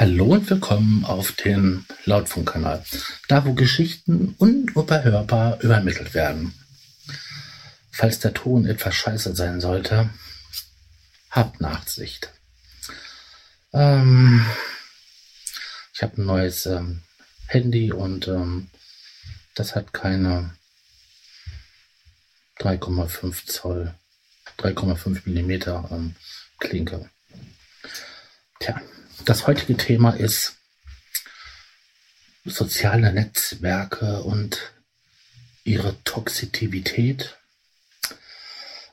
Hallo 0.00 0.26
und 0.26 0.48
willkommen 0.48 1.04
auf 1.04 1.32
dem 1.32 1.84
Lautfunkkanal, 2.04 2.84
da 3.26 3.44
wo 3.44 3.54
Geschichten 3.54 4.36
unüberhörbar 4.38 5.60
übermittelt 5.60 6.14
werden. 6.14 6.54
Falls 7.90 8.20
der 8.20 8.32
Ton 8.32 8.64
etwas 8.64 8.94
scheiße 8.94 9.34
sein 9.34 9.60
sollte, 9.60 10.08
habt 11.32 11.60
Nachsicht. 11.60 12.32
Ähm, 13.72 14.46
ich 15.92 16.00
habe 16.04 16.22
ein 16.22 16.26
neues 16.26 16.66
ähm, 16.66 17.02
Handy 17.48 17.90
und 17.90 18.28
ähm, 18.28 18.70
das 19.56 19.74
hat 19.74 19.92
keine 19.92 20.54
3,5 22.60 23.46
Zoll, 23.46 23.96
3,5 24.58 25.22
Millimeter 25.24 25.88
ähm, 25.90 26.14
Klinke. 26.60 27.10
Das 29.28 29.46
heutige 29.46 29.76
Thema 29.76 30.12
ist 30.12 30.56
soziale 32.46 33.12
Netzwerke 33.12 34.22
und 34.22 34.72
ihre 35.64 36.02
Toxität. 36.04 37.36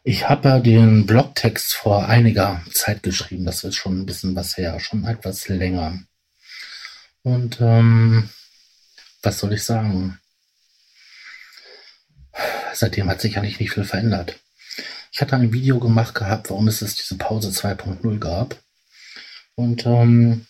Ich 0.03 0.27
habe 0.27 0.61
den 0.61 1.05
Blogtext 1.05 1.73
vor 1.75 2.09
einiger 2.09 2.61
Zeit 2.73 3.01
geschrieben, 3.01 3.45
das 3.45 3.63
ist 3.63 3.77
schon 3.77 4.01
ein 4.01 4.05
bisschen 4.05 4.35
was 4.35 4.57
her, 4.57 4.77
schon 4.81 5.05
etwas 5.05 5.47
länger. 5.47 6.03
Und 7.23 7.61
ähm, 7.61 8.29
was 9.21 9.39
soll 9.39 9.53
ich 9.53 9.63
sagen? 9.63 10.19
Seitdem 12.73 13.09
hat 13.09 13.21
sich 13.21 13.37
eigentlich 13.37 13.61
nicht 13.61 13.71
viel 13.71 13.85
verändert. 13.85 14.37
Ich 15.13 15.21
hatte 15.21 15.37
ein 15.37 15.53
Video 15.53 15.79
gemacht 15.79 16.13
gehabt, 16.13 16.49
warum 16.49 16.67
es 16.67 16.79
diese 16.79 17.15
Pause 17.17 17.51
2.0 17.51 18.19
gab. 18.19 18.64
Und 19.55 19.85
ähm, 19.85 20.45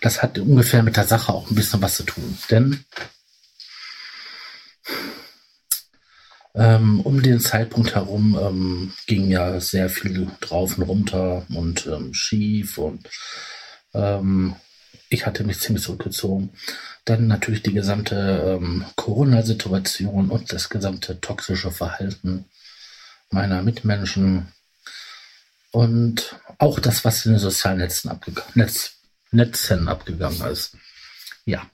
das 0.00 0.22
hat 0.22 0.38
ungefähr 0.38 0.82
mit 0.82 0.96
der 0.96 1.06
Sache 1.06 1.32
auch 1.32 1.50
ein 1.50 1.54
bisschen 1.54 1.82
was 1.82 1.96
zu 1.96 2.04
tun. 2.04 2.38
Denn 2.50 2.84
ähm, 6.54 7.00
um 7.00 7.22
den 7.22 7.40
Zeitpunkt 7.40 7.94
herum 7.94 8.38
ähm, 8.40 8.92
ging 9.06 9.30
ja 9.30 9.60
sehr 9.60 9.90
viel 9.90 10.30
drauf 10.40 10.78
und 10.78 10.84
runter 10.84 11.46
und 11.50 11.86
ähm, 11.86 12.14
schief 12.14 12.78
und 12.78 13.08
ähm, 13.94 14.56
ich 15.10 15.26
hatte 15.26 15.44
mich 15.44 15.60
ziemlich 15.60 15.84
zurückgezogen. 15.84 16.50
Dann 17.04 17.26
natürlich 17.26 17.62
die 17.62 17.74
gesamte 17.74 18.58
ähm, 18.60 18.84
Corona-Situation 18.96 20.30
und 20.30 20.52
das 20.52 20.68
gesamte 20.68 21.20
toxische 21.20 21.70
Verhalten 21.70 22.46
meiner 23.30 23.62
Mitmenschen 23.62 24.52
und 25.72 26.36
auch 26.60 26.78
das, 26.78 27.04
was 27.04 27.24
in 27.26 27.32
den 27.32 27.38
sozialen 27.38 27.78
Netzen, 27.78 28.10
abgeg 28.10 28.42
Netz 28.54 28.96
Netzen 29.32 29.88
abgegangen 29.88 30.42
ist. 30.46 30.76
Ja, 31.44 31.70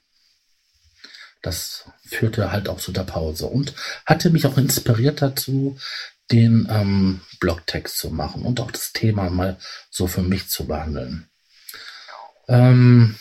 das 1.43 1.85
führte 2.05 2.53
halt 2.53 2.69
auch 2.69 2.79
zu 2.79 2.93
der 2.93 3.05
Pause 3.05 3.47
und 3.47 3.75
hatte 4.05 4.31
mich 4.31 4.47
auch 4.47 4.59
inspiriert 4.59 5.23
dazu, 5.23 5.79
den 6.31 6.69
ähm, 6.71 7.21
Blogtext 7.41 7.97
zu 7.97 8.11
machen 8.11 8.43
und 8.43 8.61
auch 8.61 8.71
das 8.71 8.93
Thema 8.93 9.31
mal 9.31 9.59
so 9.91 10.07
für 10.07 10.23
mich 10.23 10.49
zu 10.49 10.67
behandeln. 10.67 11.29
Ähm, 12.49 13.17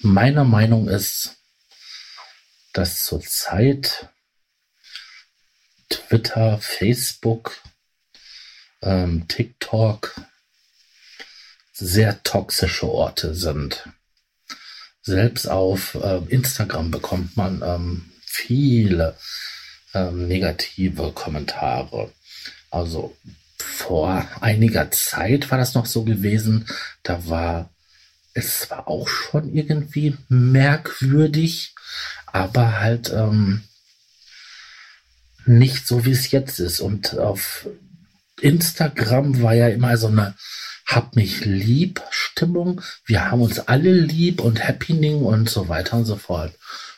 meine 0.00 0.44
Meinung 0.44 0.88
ist, 0.88 1.36
dass 2.72 3.04
zurzeit 3.04 4.08
Twitter, 5.88 6.58
Facebook, 6.58 7.60
ähm, 8.82 9.26
TikTok 9.26 10.14
sehr 11.80 12.22
toxische 12.22 12.88
Orte 12.88 13.34
sind. 13.34 13.88
Selbst 15.02 15.48
auf 15.48 15.94
äh, 15.94 16.20
Instagram 16.28 16.90
bekommt 16.90 17.36
man 17.36 17.62
ähm, 17.64 18.12
viele 18.24 19.16
ähm, 19.94 20.28
negative 20.28 21.12
Kommentare. 21.12 22.12
Also 22.70 23.16
vor 23.58 24.28
einiger 24.40 24.90
Zeit 24.90 25.50
war 25.50 25.58
das 25.58 25.74
noch 25.74 25.86
so 25.86 26.04
gewesen. 26.04 26.66
Da 27.02 27.28
war 27.28 27.70
es 28.34 28.70
war 28.70 28.86
auch 28.86 29.08
schon 29.08 29.52
irgendwie 29.52 30.16
merkwürdig, 30.28 31.74
aber 32.26 32.78
halt 32.78 33.10
ähm, 33.12 33.62
nicht 35.46 35.86
so, 35.86 36.04
wie 36.04 36.12
es 36.12 36.30
jetzt 36.30 36.60
ist. 36.60 36.80
Und 36.80 37.18
auf 37.18 37.66
Instagram 38.40 39.42
war 39.42 39.54
ja 39.54 39.68
immer 39.68 39.96
so 39.96 40.06
eine 40.06 40.36
Hab 40.90 41.14
mich 41.14 41.44
lieb 41.44 42.02
Stimmung. 42.10 42.82
Wir 43.04 43.30
haben 43.30 43.42
uns 43.42 43.60
alle 43.60 43.92
lieb 43.92 44.40
und 44.40 44.66
Happening 44.66 45.22
und 45.22 45.48
so 45.48 45.68
weiter 45.68 45.98
und 45.98 46.04
so 46.04 46.16
fort. 46.16 46.52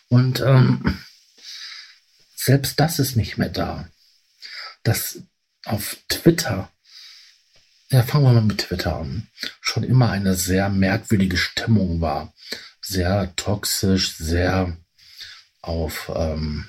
Und 0.08 0.40
ähm, 0.40 0.98
selbst 2.34 2.80
das 2.80 2.98
ist 2.98 3.16
nicht 3.16 3.36
mehr 3.36 3.50
da. 3.50 3.86
Das 4.82 5.18
auf 5.66 5.98
Twitter, 6.08 6.72
ja, 7.90 8.02
fangen 8.02 8.24
wir 8.24 8.32
mal 8.32 8.40
mit 8.40 8.62
Twitter 8.62 8.96
an, 8.96 9.28
schon 9.60 9.84
immer 9.84 10.10
eine 10.10 10.36
sehr 10.36 10.70
merkwürdige 10.70 11.36
Stimmung 11.36 12.00
war. 12.00 12.32
Sehr 12.80 13.36
toxisch, 13.36 14.16
sehr 14.16 14.74
auf, 15.60 16.10
ähm, 16.16 16.66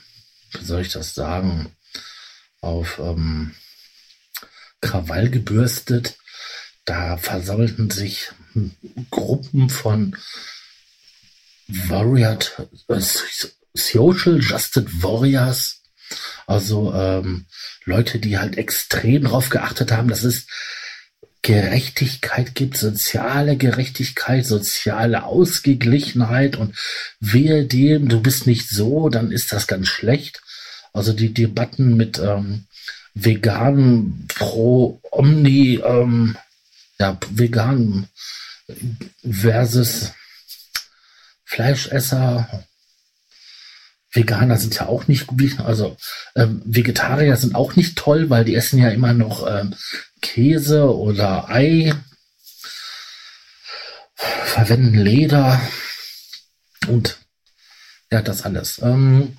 wie 0.52 0.66
soll 0.66 0.82
ich 0.82 0.92
das 0.92 1.16
sagen, 1.16 1.74
auf 2.60 3.00
ähm, 3.00 3.56
Krawall 4.82 5.30
gebürstet. 5.30 6.18
Da 6.86 7.18
versammelten 7.18 7.90
sich 7.90 8.32
Gruppen 9.10 9.70
von 9.70 10.16
Warrior, 11.68 12.40
äh, 12.90 13.02
Social 13.74 14.40
Justice 14.40 15.02
Warriors, 15.02 15.82
also 16.46 16.94
ähm, 16.94 17.46
Leute, 17.86 18.20
die 18.20 18.38
halt 18.38 18.58
extrem 18.58 19.24
darauf 19.24 19.50
geachtet 19.50 19.92
haben, 19.92 20.10
dass 20.10 20.24
es 20.24 20.46
Gerechtigkeit 21.42 22.56
gibt, 22.56 22.78
soziale 22.78 23.58
Gerechtigkeit, 23.58 24.46
soziale 24.46 25.24
Ausgeglichenheit 25.24 26.56
und 26.56 26.76
wehe 27.20 27.66
dem, 27.66 28.08
du 28.08 28.22
bist 28.22 28.48
nicht 28.48 28.70
so, 28.70 29.10
dann 29.10 29.32
ist 29.32 29.52
das 29.52 29.68
ganz 29.68 29.88
schlecht. 29.90 30.42
Also 30.94 31.12
die 31.12 31.34
Debatten 31.34 31.98
mit 31.98 32.20
ähm, 32.20 32.66
vegan 33.14 34.26
pro 34.30 35.02
Omni, 35.12 35.82
ähm, 35.84 36.38
ja, 37.00 37.18
vegan 37.30 38.08
versus 39.24 40.14
Fleischesser. 41.46 42.66
Veganer 44.12 44.58
sind 44.58 44.76
ja 44.76 44.86
auch 44.86 45.08
nicht, 45.08 45.28
also 45.60 45.98
ähm, 46.36 46.62
Vegetarier 46.66 47.36
sind 47.36 47.56
auch 47.56 47.76
nicht 47.76 47.98
toll, 47.98 48.30
weil 48.30 48.46
die 48.46 48.54
essen 48.54 48.78
ja 48.78 48.90
immer 48.90 49.14
noch 49.14 49.48
ähm, 49.48 49.74
Käse 50.22 50.96
oder 50.96 51.50
Ei, 51.50 51.94
verwenden 54.16 55.00
Leder 55.00 55.60
und 56.88 57.18
ja, 58.12 58.22
das 58.22 58.44
alles. 58.44 58.80
Ähm, 58.84 59.38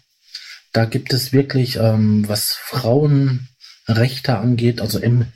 da 0.72 0.86
gibt 0.86 1.12
es 1.12 1.32
wirklich, 1.32 1.76
ähm, 1.76 2.28
was 2.28 2.54
Frauen 2.54 3.48
Rechte 3.86 4.38
angeht, 4.38 4.80
also 4.80 4.98
im, 4.98 5.26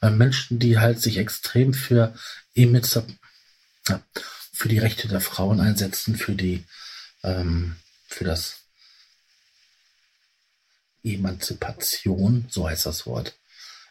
äh, 0.00 0.10
Menschen, 0.10 0.58
die 0.58 0.78
halt 0.78 1.00
sich 1.00 1.16
extrem 1.18 1.74
für 1.74 2.14
für 4.52 4.68
die 4.68 4.78
Rechte 4.78 5.08
der 5.08 5.20
Frauen 5.20 5.60
einsetzen, 5.60 6.16
für 6.16 6.34
die, 6.34 6.64
ähm, 7.22 7.76
für 8.06 8.24
das 8.24 8.56
Emanzipation, 11.02 12.46
so 12.50 12.68
heißt 12.68 12.84
das 12.84 13.06
Wort. 13.06 13.34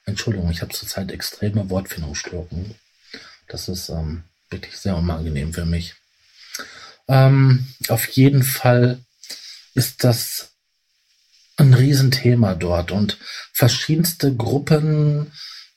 Entschuldigung, 0.06 0.52
ich 0.52 0.62
habe 0.62 0.74
zurzeit 0.74 1.12
extreme 1.12 1.70
Wortfindungsstörungen. 1.70 2.76
Das 3.48 3.68
ist 3.68 3.90
ähm, 3.90 4.24
wirklich 4.50 4.78
sehr 4.78 4.96
unangenehm 4.96 5.54
für 5.54 5.66
mich. 5.66 5.96
Ähm, 7.08 7.68
auf 7.88 8.08
jeden 8.10 8.44
Fall 8.44 9.00
ist 9.74 10.04
das 10.04 10.52
ein 11.58 11.74
Riesenthema 11.74 12.54
dort 12.54 12.92
und 12.92 13.18
verschiedenste 13.54 14.36
Gruppen 14.36 15.32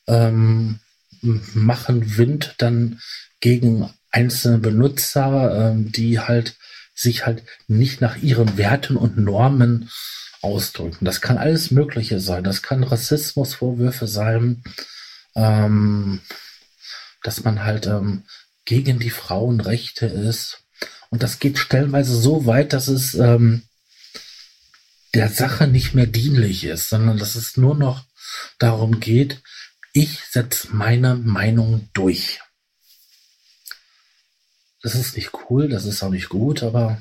ähm, 0.07 0.81
machen 1.21 2.17
Wind 2.17 2.55
dann 2.59 3.01
gegen 3.41 3.89
einzelne 4.11 4.59
Benutzer, 4.59 5.71
ähm, 5.71 5.93
die 5.93 6.21
halt 6.21 6.57
sich 6.95 7.27
halt 7.27 7.43
nicht 7.69 8.01
nach 8.01 8.17
ihren 8.17 8.59
Werten 8.59 8.97
und 8.97 9.17
Normen 9.17 9.91
ausdrücken. 10.43 11.05
Das 11.05 11.21
kann 11.21 11.39
alles 11.39 11.71
Mögliche 11.71 12.21
sein. 12.21 12.45
Das 12.45 12.63
kann 12.63 12.85
Rassismusvorwürfe 12.85 14.07
sein, 14.07 14.63
ähm, 15.35 16.21
dass 17.23 17.45
man 17.45 17.65
halt 17.65 17.87
ähm, 17.87 18.25
gegen 18.65 18.99
die 18.99 19.11
Frauenrechte 19.11 20.07
ist. 20.07 20.65
Und 21.11 21.23
das 21.23 21.39
geht 21.39 21.59
stellenweise 21.59 22.15
so 22.15 22.47
weit, 22.47 22.73
dass 22.73 22.89
es 22.89 23.15
ähm, 23.15 23.63
der 25.15 25.29
Sache 25.29 25.67
nicht 25.67 25.95
mehr 25.95 26.07
dienlich 26.07 26.65
ist, 26.65 26.89
sondern 26.89 27.19
dass 27.19 27.35
es 27.35 27.57
nur 27.57 27.75
noch 27.75 28.05
darum 28.59 29.01
geht, 29.01 29.43
ich 29.93 30.21
setze 30.31 30.69
meine 30.75 31.15
Meinung 31.17 31.89
durch. 31.93 32.41
das 34.83 34.95
ist 34.97 35.17
nicht 35.17 35.31
cool, 35.49 35.69
das 35.69 35.85
ist 35.85 36.03
auch 36.03 36.11
nicht 36.11 36.29
gut, 36.29 36.63
aber 36.63 37.01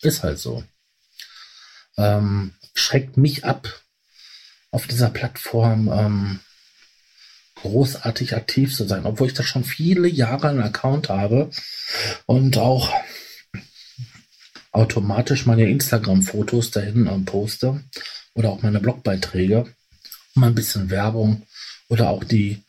ist 0.00 0.22
halt 0.22 0.38
so. 0.38 0.64
Ähm, 1.96 2.54
schreckt 2.74 3.16
mich 3.16 3.44
ab, 3.44 3.68
auf 4.70 4.86
dieser 4.86 5.10
Plattform 5.10 5.88
ähm, 5.88 6.40
großartig 7.56 8.34
aktiv 8.34 8.74
zu 8.74 8.86
sein, 8.86 9.06
obwohl 9.06 9.28
ich 9.28 9.34
da 9.34 9.42
schon 9.42 9.64
viele 9.64 10.08
Jahre 10.08 10.48
einen 10.48 10.62
Account 10.62 11.08
habe 11.08 11.50
und 12.26 12.58
auch 12.58 12.92
automatisch 14.72 15.46
meine 15.46 15.68
Instagram-Fotos 15.68 16.70
dahin 16.72 17.06
ähm, 17.06 17.24
poste 17.24 17.84
oder 18.34 18.50
auch 18.50 18.62
meine 18.62 18.80
Blogbeiträge, 18.80 19.72
um 20.34 20.44
ein 20.44 20.54
bisschen 20.54 20.90
Werbung 20.90 21.46
oder 21.88 22.10
auch 22.10 22.24
die, 22.24 22.62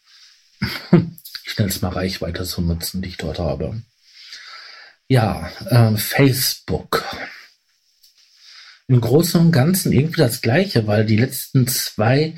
ich 0.62 1.58
nenne 1.58 1.70
es 1.70 1.82
mal 1.82 1.90
Reichweite 1.90 2.44
zu 2.44 2.62
nutzen, 2.62 3.02
die 3.02 3.10
ich 3.10 3.18
dort 3.18 3.40
habe. 3.40 3.82
Ja, 5.08 5.52
äh, 5.70 5.98
Facebook. 5.98 7.04
Im 8.88 9.02
Großen 9.02 9.40
und 9.40 9.52
Ganzen 9.52 9.92
irgendwie 9.92 10.22
das 10.22 10.42
Gleiche, 10.42 10.88
weil 10.88 11.06
die 11.06 11.18
letzten 11.18 11.68
zwei 11.68 12.36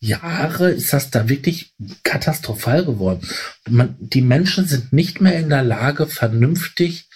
Jahre 0.00 0.70
ist 0.70 0.92
das 0.92 1.10
da 1.10 1.28
wirklich 1.28 1.74
katastrophal 2.02 2.84
geworden. 2.84 3.28
Man, 3.68 3.96
die 3.98 4.22
Menschen 4.22 4.66
sind 4.66 4.92
nicht 4.92 5.20
mehr 5.20 5.38
in 5.38 5.50
der 5.50 5.62
Lage, 5.62 6.06
vernünftig 6.06 7.08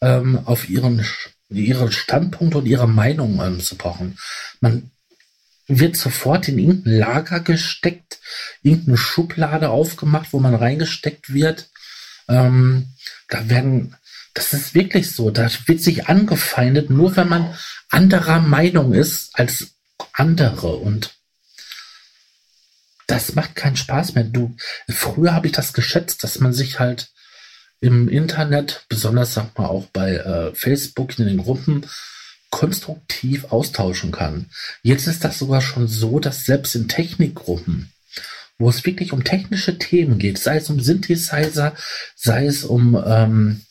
ähm, 0.00 0.38
auf 0.44 0.68
ihren, 0.68 1.04
ihren 1.48 1.90
Standpunkt 1.90 2.54
und 2.54 2.66
ihre 2.66 2.88
Meinung 2.88 3.40
ähm, 3.40 3.60
zu 3.60 3.76
pochen. 3.76 4.18
Man 4.60 4.90
wird 5.68 5.96
sofort 5.96 6.48
in 6.48 6.58
irgendein 6.58 6.98
Lager 6.98 7.40
gesteckt, 7.40 8.18
irgendeine 8.62 8.96
Schublade 8.96 9.68
aufgemacht, 9.68 10.32
wo 10.32 10.40
man 10.40 10.54
reingesteckt 10.54 11.32
wird. 11.32 11.68
Ähm, 12.28 12.94
da 13.28 13.48
werden, 13.48 13.96
das 14.34 14.54
ist 14.54 14.74
wirklich 14.74 15.10
so, 15.10 15.30
da 15.30 15.48
wird 15.66 15.82
sich 15.82 16.08
angefeindet, 16.08 16.90
nur 16.90 17.16
wenn 17.16 17.28
man 17.28 17.54
anderer 17.90 18.40
Meinung 18.40 18.94
ist 18.94 19.38
als 19.38 19.74
andere 20.12 20.76
und 20.76 21.14
das 23.06 23.34
macht 23.34 23.54
keinen 23.54 23.76
Spaß 23.76 24.14
mehr. 24.14 24.24
Du, 24.24 24.54
früher 24.88 25.32
habe 25.32 25.46
ich 25.46 25.52
das 25.52 25.72
geschätzt, 25.72 26.22
dass 26.24 26.40
man 26.40 26.52
sich 26.52 26.78
halt 26.78 27.10
im 27.80 28.08
Internet, 28.08 28.84
besonders 28.88 29.34
sag 29.34 29.56
mal 29.58 29.66
auch 29.66 29.86
bei 29.86 30.16
äh, 30.16 30.54
Facebook 30.54 31.18
in 31.18 31.26
den 31.26 31.38
Gruppen, 31.38 31.86
konstruktiv 32.50 33.46
austauschen 33.46 34.10
kann. 34.10 34.50
Jetzt 34.82 35.06
ist 35.06 35.24
das 35.24 35.38
sogar 35.38 35.60
schon 35.60 35.86
so, 35.86 36.18
dass 36.18 36.44
selbst 36.44 36.74
in 36.74 36.88
Technikgruppen, 36.88 37.92
wo 38.58 38.68
es 38.68 38.84
wirklich 38.84 39.12
um 39.12 39.24
technische 39.24 39.78
Themen 39.78 40.18
geht, 40.18 40.38
sei 40.38 40.56
es 40.56 40.70
um 40.70 40.80
Synthesizer, 40.80 41.74
sei 42.16 42.46
es 42.46 42.64
um 42.64 43.00
ähm, 43.06 43.62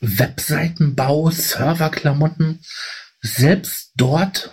Webseitenbau, 0.00 1.30
Serverklamotten, 1.30 2.60
selbst 3.20 3.92
dort 3.96 4.52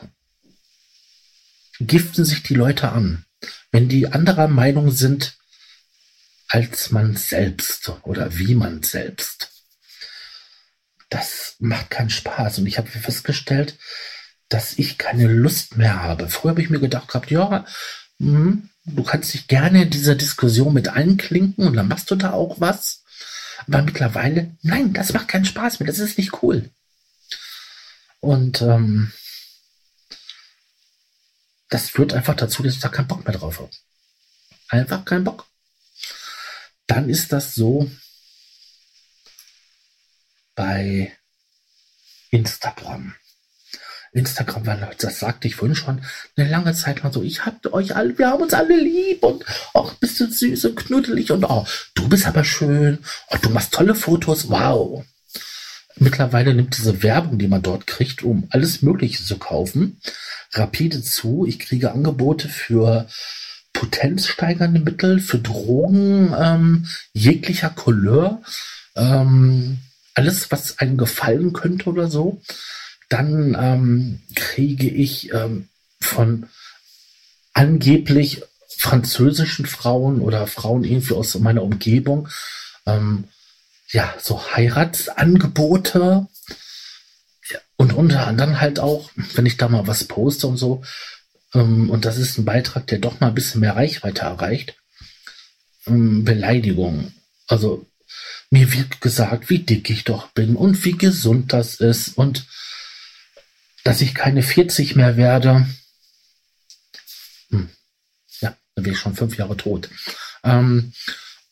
giften 1.79 2.25
sich 2.25 2.43
die 2.43 2.55
Leute 2.55 2.91
an. 2.91 3.25
Wenn 3.71 3.89
die 3.89 4.07
anderer 4.07 4.47
Meinung 4.47 4.91
sind 4.91 5.37
als 6.47 6.91
man 6.91 7.17
selbst 7.17 7.91
oder 8.03 8.37
wie 8.37 8.55
man 8.55 8.81
selbst 8.83 9.54
das 11.09 11.55
macht 11.59 11.89
keinen 11.89 12.09
Spaß. 12.09 12.59
Und 12.59 12.67
ich 12.67 12.77
habe 12.77 12.89
festgestellt, 12.89 13.77
dass 14.49 14.77
ich 14.77 14.97
keine 14.97 15.27
Lust 15.27 15.77
mehr 15.77 16.01
habe. 16.03 16.29
Früher 16.29 16.51
habe 16.51 16.61
ich 16.61 16.69
mir 16.69 16.79
gedacht 16.79 17.07
gehabt, 17.07 17.31
ja, 17.31 17.65
mh, 18.19 18.57
du 18.85 19.03
kannst 19.03 19.33
dich 19.33 19.47
gerne 19.47 19.83
in 19.83 19.89
dieser 19.89 20.15
Diskussion 20.15 20.73
mit 20.73 20.89
einklinken 20.89 21.67
und 21.67 21.75
dann 21.75 21.87
machst 21.87 22.09
du 22.11 22.15
da 22.15 22.31
auch 22.31 22.59
was. 22.59 23.03
Aber 23.67 23.81
mittlerweile, 23.81 24.55
nein, 24.61 24.93
das 24.93 25.13
macht 25.13 25.27
keinen 25.27 25.45
Spaß 25.45 25.79
mehr. 25.79 25.87
Das 25.87 25.99
ist 25.99 26.17
nicht 26.17 26.43
cool. 26.43 26.69
Und 28.19 28.61
ähm, 28.61 29.11
das 31.69 31.89
führt 31.89 32.13
einfach 32.13 32.35
dazu, 32.35 32.63
dass 32.63 32.73
ich 32.73 32.79
da 32.79 32.89
keinen 32.89 33.07
Bock 33.07 33.25
mehr 33.25 33.35
drauf 33.35 33.59
habe. 33.59 33.71
Einfach 34.69 35.05
keinen 35.05 35.23
Bock. 35.23 35.47
Dann 36.87 37.09
ist 37.09 37.31
das 37.31 37.55
so, 37.55 37.89
bei 40.55 41.11
Instagram. 42.31 43.13
Instagram 44.15 44.65
war, 44.65 44.91
das 44.97 45.19
sagte 45.19 45.47
ich 45.47 45.55
vorhin 45.55 45.75
schon, 45.75 46.01
eine 46.37 46.49
lange 46.49 46.73
Zeit 46.73 47.03
lang 47.03 47.11
so, 47.11 47.21
ich 47.21 47.45
hab 47.45 47.65
euch 47.73 47.95
alle, 47.95 48.17
wir 48.17 48.29
haben 48.29 48.43
uns 48.43 48.53
alle 48.53 48.79
lieb 48.79 49.23
und 49.23 49.43
auch 49.73 49.93
bist 49.95 50.19
du 50.21 50.31
süß 50.31 50.65
und 50.65 50.75
knuddelig 50.77 51.31
und 51.31 51.43
oh, 51.43 51.65
du 51.95 52.07
bist 52.07 52.25
aber 52.25 52.45
schön 52.45 52.99
und 53.27 53.45
du 53.45 53.49
machst 53.49 53.73
tolle 53.73 53.93
Fotos, 53.93 54.49
wow. 54.49 55.05
Mittlerweile 55.97 56.53
nimmt 56.53 56.77
diese 56.77 57.03
Werbung, 57.03 57.37
die 57.37 57.47
man 57.47 57.61
dort 57.61 57.87
kriegt, 57.87 58.23
um 58.23 58.47
alles 58.51 58.81
Mögliche 58.81 59.23
zu 59.23 59.37
kaufen, 59.37 59.99
rapide 60.53 61.01
zu. 61.01 61.45
Ich 61.45 61.59
kriege 61.59 61.91
Angebote 61.91 62.49
für 62.49 63.07
potenzsteigernde 63.71 64.79
Mittel, 64.79 65.19
für 65.19 65.39
Drogen 65.39 66.33
ähm, 66.37 66.87
jeglicher 67.13 67.69
Couleur. 67.69 68.41
Ähm, 68.95 69.79
alles, 70.15 70.51
was 70.51 70.79
einem 70.79 70.97
gefallen 70.97 71.53
könnte 71.53 71.89
oder 71.89 72.09
so. 72.09 72.41
Dann 73.09 73.55
ähm, 73.59 74.21
kriege 74.33 74.89
ich 74.89 75.31
ähm, 75.31 75.69
von 76.01 76.47
angeblich 77.53 78.41
französischen 78.77 79.65
Frauen 79.65 80.19
oder 80.19 80.47
Frauen 80.47 80.83
irgendwie 80.83 81.13
aus 81.13 81.37
meiner 81.39 81.63
Umgebung 81.63 82.27
ähm, 82.85 83.25
ja 83.89 84.13
so 84.21 84.41
Heiratsangebote 84.53 86.27
ja, 87.49 87.59
und 87.77 87.93
unter 87.93 88.27
anderem 88.27 88.59
halt 88.59 88.79
auch, 88.79 89.09
wenn 89.35 89.45
ich 89.45 89.57
da 89.57 89.69
mal 89.69 89.87
was 89.87 90.03
poste 90.03 90.47
und 90.47 90.57
so 90.57 90.83
ähm, 91.53 91.89
und 91.89 92.05
das 92.05 92.17
ist 92.17 92.37
ein 92.37 92.45
Beitrag, 92.45 92.87
der 92.87 92.99
doch 92.99 93.19
mal 93.19 93.27
ein 93.27 93.35
bisschen 93.35 93.61
mehr 93.61 93.75
Reichweite 93.75 94.23
erreicht, 94.23 94.75
ähm, 95.87 96.25
Beleidigung. 96.25 97.13
Also 97.47 97.85
mir 98.55 98.71
wird 98.71 99.01
gesagt, 99.01 99.49
wie 99.49 99.59
dick 99.59 99.89
ich 99.89 100.05
doch 100.05 100.29
bin 100.29 100.55
und 100.55 100.85
wie 100.85 100.93
gesund 100.93 101.51
das 101.51 101.75
ist 101.75 102.17
und 102.17 102.45
dass 103.83 103.99
ich 103.99 104.15
keine 104.15 104.43
40 104.43 104.95
mehr 104.95 105.17
werde. 105.17 105.67
Hm. 107.49 107.69
Ja, 108.39 108.55
dann 108.73 108.83
bin 108.83 108.93
ich 108.93 108.99
schon 108.99 109.13
fünf 109.13 109.37
Jahre 109.37 109.57
tot. 109.57 109.89
Ähm, 110.45 110.93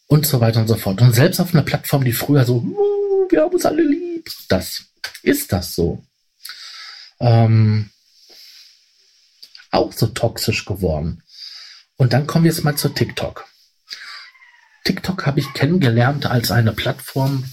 und 0.08 0.26
so 0.26 0.40
weiter 0.40 0.62
und 0.62 0.70
so 0.70 0.78
fort. 0.78 1.02
Und 1.02 1.12
selbst 1.12 1.42
auf 1.42 1.54
einer 1.54 1.64
Plattform, 1.64 2.06
die 2.06 2.14
früher 2.14 2.46
so, 2.46 2.60
uh, 2.60 3.28
wir 3.30 3.42
haben 3.42 3.54
uns 3.54 3.66
alle 3.66 3.84
lieb, 3.84 4.32
das 4.48 4.86
ist 5.24 5.52
das 5.52 5.76
so. 5.76 6.06
Ähm, 7.20 7.90
auch 9.72 9.92
so 9.92 10.08
toxisch 10.08 10.64
geworden. 10.64 11.22
Und 11.98 12.14
dann 12.14 12.28
kommen 12.28 12.46
wir 12.46 12.52
jetzt 12.52 12.64
mal 12.64 12.78
zu 12.78 12.88
TikTok. 12.88 13.46
TikTok 14.84 15.26
habe 15.26 15.40
ich 15.40 15.54
kennengelernt 15.54 16.26
als 16.26 16.52
eine 16.52 16.74
Plattform, 16.74 17.46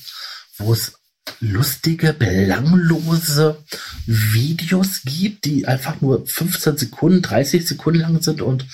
wo 0.58 0.72
es 0.72 0.94
lustige, 1.40 2.12
belanglose 2.12 3.62
Videos 4.06 5.02
gibt, 5.04 5.44
die 5.44 5.66
einfach 5.66 6.00
nur 6.00 6.26
15 6.26 6.76
Sekunden, 6.76 7.22
30 7.22 7.66
Sekunden 7.66 8.00
lang 8.00 8.22
sind 8.22 8.42
und 8.42 8.66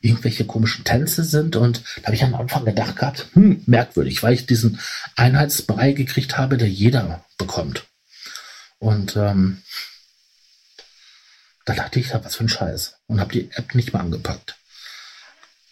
irgendwelche 0.00 0.44
komischen 0.44 0.84
Tänze 0.84 1.24
sind. 1.24 1.56
Und 1.56 1.82
da 1.98 2.06
habe 2.06 2.16
ich 2.16 2.24
am 2.24 2.34
Anfang 2.34 2.64
gedacht 2.64 2.96
gehabt, 2.96 3.28
hm, 3.32 3.62
merkwürdig, 3.66 4.22
weil 4.22 4.34
ich 4.34 4.46
diesen 4.46 4.80
Einheitsbrei 5.14 5.92
gekriegt 5.92 6.36
habe, 6.36 6.56
der 6.56 6.68
jeder 6.68 7.24
bekommt. 7.38 7.86
Und 8.78 9.16
ähm, 9.16 9.62
da 11.64 11.74
dachte 11.74 11.98
ich, 11.98 12.12
was 12.12 12.36
für 12.36 12.44
ein 12.44 12.48
Scheiß. 12.48 12.96
Und 13.06 13.20
habe 13.20 13.32
die 13.32 13.50
App 13.52 13.74
nicht 13.74 13.92
mal 13.92 14.00
angepackt. 14.00 14.55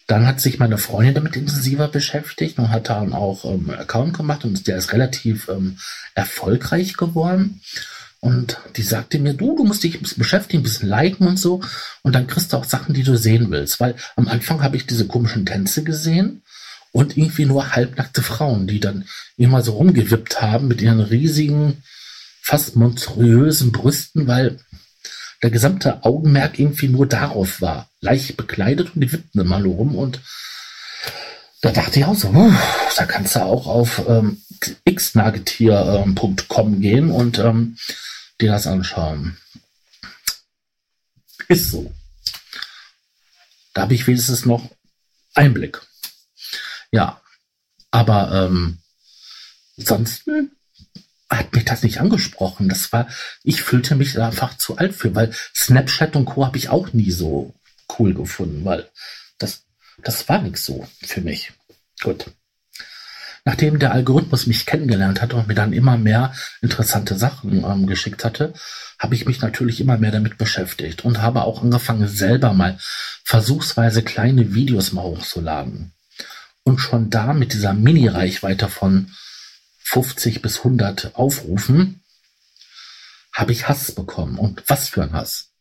Dann 0.07 0.27
hat 0.27 0.39
sich 0.39 0.59
meine 0.59 0.77
Freundin 0.77 1.15
damit 1.15 1.35
intensiver 1.35 1.87
beschäftigt 1.87 2.59
und 2.59 2.69
hat 2.69 2.89
dann 2.89 3.13
auch 3.13 3.43
ähm, 3.45 3.71
Account 3.71 4.15
gemacht 4.15 4.45
und 4.45 4.67
der 4.67 4.77
ist 4.77 4.93
relativ 4.93 5.49
ähm, 5.49 5.77
erfolgreich 6.13 6.95
geworden. 6.95 7.61
Und 8.19 8.57
die 8.75 8.81
sagte 8.81 9.19
mir, 9.19 9.33
du, 9.33 9.55
du 9.55 9.63
musst 9.63 9.83
dich 9.83 9.95
ein 9.95 10.01
bisschen 10.01 10.19
beschäftigen, 10.19 10.61
ein 10.61 10.63
bisschen 10.63 10.89
liken 10.89 11.27
und 11.27 11.37
so. 11.37 11.61
Und 12.01 12.15
dann 12.15 12.27
kriegst 12.27 12.53
du 12.53 12.57
auch 12.57 12.63
Sachen, 12.63 12.95
die 12.95 13.03
du 13.03 13.17
sehen 13.17 13.51
willst. 13.51 13.79
Weil 13.79 13.95
am 14.15 14.27
Anfang 14.27 14.63
habe 14.63 14.77
ich 14.77 14.87
diese 14.87 15.05
komischen 15.05 15.45
Tänze 15.45 15.83
gesehen 15.83 16.41
und 16.91 17.17
irgendwie 17.17 17.45
nur 17.45 17.75
halbnackte 17.75 18.23
Frauen, 18.23 18.67
die 18.67 18.79
dann 18.79 19.05
immer 19.37 19.61
so 19.61 19.73
rumgewippt 19.73 20.41
haben 20.41 20.67
mit 20.67 20.81
ihren 20.81 21.01
riesigen, 21.01 21.83
fast 22.41 22.75
monströsen 22.75 23.71
Brüsten, 23.71 24.27
weil 24.27 24.59
der 25.43 25.51
gesamte 25.51 26.03
Augenmerk 26.03 26.57
irgendwie 26.57 26.87
nur 26.87 27.05
darauf 27.05 27.61
war. 27.61 27.89
Leicht 28.05 28.37
bekleidet 28.37 28.95
und 28.95 29.01
die 29.01 29.11
wippten 29.11 29.41
immer 29.41 29.59
nur 29.59 29.75
rum 29.75 29.95
und 29.95 30.21
da 31.61 31.71
dachte 31.71 31.99
ich 31.99 32.05
auch 32.05 32.15
so, 32.15 32.31
da 32.95 33.05
kannst 33.05 33.35
du 33.35 33.39
auch 33.41 33.65
auf 33.65 34.03
ähm, 34.07 34.43
xnagetier.com 34.87 36.73
ähm, 36.73 36.81
gehen 36.81 37.09
und 37.09 37.39
ähm, 37.39 37.77
dir 38.39 38.51
das 38.51 38.67
anschauen. 38.67 39.37
Ist 41.47 41.71
so. 41.71 41.91
Da 43.73 43.81
habe 43.81 43.95
ich 43.95 44.05
wenigstens 44.05 44.45
noch 44.45 44.69
Einblick. 45.33 45.81
Ja, 46.91 47.19
aber 47.89 48.45
ähm, 48.45 48.77
ansonsten 49.77 50.51
hat 51.29 51.53
mich 51.53 51.65
das 51.65 51.81
nicht 51.81 51.99
angesprochen. 51.99 52.69
Das 52.69 52.93
war, 52.93 53.07
ich 53.43 53.63
fühlte 53.63 53.95
mich 53.95 54.19
einfach 54.19 54.55
zu 54.57 54.77
alt 54.77 54.93
für, 54.93 55.15
weil 55.15 55.33
Snapchat 55.55 56.15
und 56.15 56.25
Co. 56.25 56.45
habe 56.45 56.57
ich 56.57 56.69
auch 56.69 56.93
nie 56.93 57.11
so 57.11 57.55
cool 57.97 58.13
gefunden, 58.13 58.65
weil 58.65 58.89
das, 59.37 59.65
das 60.03 60.27
war 60.29 60.41
nichts 60.41 60.65
so 60.65 60.87
für 61.01 61.21
mich. 61.21 61.53
Gut. 62.01 62.25
Nachdem 63.47 63.77
der 63.77 63.91
Algorithmus 63.91 64.47
mich 64.47 64.65
kennengelernt 64.65 65.21
hat 65.21 65.33
und 65.33 65.47
mir 65.47 65.53
dann 65.53 65.71
immer 65.71 65.97
mehr 65.97 66.33
interessante 66.61 67.15
Sachen 67.15 67.63
ähm, 67.63 67.85
geschickt 67.85 68.25
hatte, 68.25 68.53
habe 68.97 69.13
ich 69.13 69.27
mich 69.27 69.39
natürlich 69.41 69.79
immer 69.79 69.99
mehr 69.99 70.11
damit 70.11 70.39
beschäftigt 70.39 71.05
und 71.05 71.21
habe 71.21 71.43
auch 71.43 71.61
angefangen, 71.61 72.07
selber 72.07 72.53
mal 72.53 72.79
versuchsweise 73.23 74.01
kleine 74.01 74.55
Videos 74.55 74.93
mal 74.93 75.03
hochzuladen. 75.03 75.93
Und 76.63 76.79
schon 76.79 77.11
da 77.11 77.33
mit 77.33 77.53
dieser 77.53 77.73
Mini-Reichweite 77.73 78.67
von 78.67 79.11
50 79.83 80.41
bis 80.41 80.57
100 80.57 81.15
Aufrufen 81.15 82.01
habe 83.31 83.51
ich 83.51 83.67
Hass 83.67 83.91
bekommen. 83.91 84.39
Und 84.39 84.63
was 84.67 84.89
für 84.89 85.03
ein 85.03 85.13
Hass. 85.13 85.51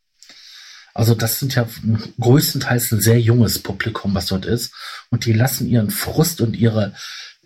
Also 0.94 1.14
das 1.14 1.40
sind 1.40 1.56
ja 1.56 1.68
größtenteils 2.20 2.92
ein 2.92 3.00
sehr 3.00 3.20
junges 3.20 3.58
Publikum, 3.58 4.14
was 4.14 4.26
dort 4.26 4.46
ist. 4.46 4.72
Und 5.10 5.26
die 5.26 5.32
lassen 5.32 5.68
ihren 5.68 5.90
Frust 5.90 6.40
und 6.40 6.54
ihre, 6.54 6.94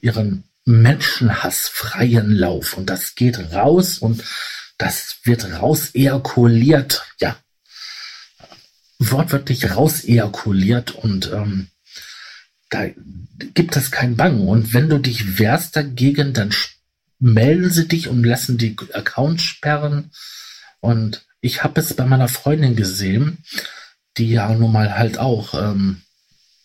ihren 0.00 0.45
Menschenhass 0.67 1.69
freien 1.69 2.31
Lauf. 2.31 2.76
Und 2.76 2.90
das 2.90 3.14
geht 3.14 3.38
raus 3.55 3.99
und 3.99 4.23
das 4.76 5.17
wird 5.25 5.61
raus 5.61 5.95
ejakuliert. 5.95 7.07
Ja, 7.21 7.37
wortwörtlich 8.99 9.75
raus 9.75 10.05
ejakuliert 10.05 10.90
und 10.93 11.33
ähm, 11.33 11.69
da 12.69 12.87
gibt 13.55 13.76
es 13.76 13.90
kein 13.90 14.17
Bang. 14.17 14.47
Und 14.47 14.75
wenn 14.75 14.90
du 14.90 14.99
dich 14.99 15.38
wehrst 15.38 15.75
dagegen, 15.75 16.35
dann 16.35 16.50
melden 17.19 17.71
sie 17.71 17.88
dich 17.88 18.09
und 18.09 18.25
lassen 18.25 18.59
die 18.59 18.76
Accounts 18.93 19.43
sperren. 19.43 20.11
Und 20.81 21.26
ich 21.40 21.62
habe 21.64 21.80
es 21.80 21.95
bei 21.95 22.04
meiner 22.04 22.28
Freundin 22.28 22.76
gesehen, 22.76 23.45
die 24.16 24.30
ja 24.30 24.52
nun 24.52 24.73
mal 24.73 24.99
halt 24.99 25.18
auch 25.18 25.54
ähm, 25.54 26.02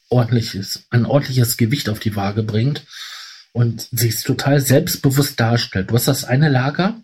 ordentliches, 0.10 0.86
ein 0.89 1.06
ordentliches 1.06 1.58
Gewicht 1.58 1.89
auf 1.89 2.00
die 2.00 2.15
Waage 2.15 2.44
bringt. 2.44 2.86
Und 3.56 3.88
sich 3.92 4.24
total 4.24 4.60
selbstbewusst 4.62 5.39
darstellt. 5.39 5.92
Du 5.92 5.94
hast 5.94 6.08
das 6.08 6.25
eine 6.25 6.50
Lager, 6.50 7.00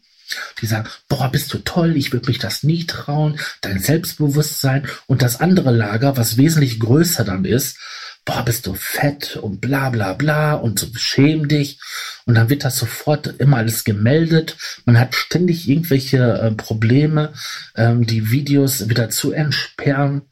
die 0.59 0.65
sagen, 0.65 0.89
boah, 1.07 1.31
bist 1.31 1.53
du 1.53 1.59
toll, 1.59 1.95
ich 1.95 2.11
würde 2.11 2.27
mich 2.27 2.39
das 2.39 2.63
nie 2.63 2.88
trauen, 2.88 3.39
dein 3.61 3.77
Selbstbewusstsein. 3.79 4.88
Und 5.05 5.21
das 5.21 5.39
andere 5.39 5.69
Lager, 5.71 6.17
was 6.17 6.38
wesentlich 6.38 6.79
größer 6.79 7.23
dann 7.23 7.45
ist, 7.45 7.77
boah, 8.25 8.43
bist 8.43 8.67
du 8.67 8.73
fett 8.73 9.38
und 9.38 9.59
bla 9.61 9.89
bla 9.89 10.13
bla 10.13 10.53
und 10.53 10.79
so 10.79 10.88
schäm 10.95 11.47
dich. 11.47 11.79
Und 12.25 12.35
dann 12.35 12.49
wird 12.49 12.63
das 12.63 12.77
sofort 12.77 13.27
immer 13.39 13.57
alles 13.57 13.83
gemeldet. 13.83 14.57
Man 14.85 14.99
hat 14.99 15.15
ständig 15.15 15.67
irgendwelche 15.67 16.39
äh, 16.39 16.51
Probleme, 16.51 17.33
ähm, 17.75 18.05
die 18.05 18.31
Videos 18.31 18.89
wieder 18.89 19.09
zu 19.09 19.31
entsperren. 19.31 20.23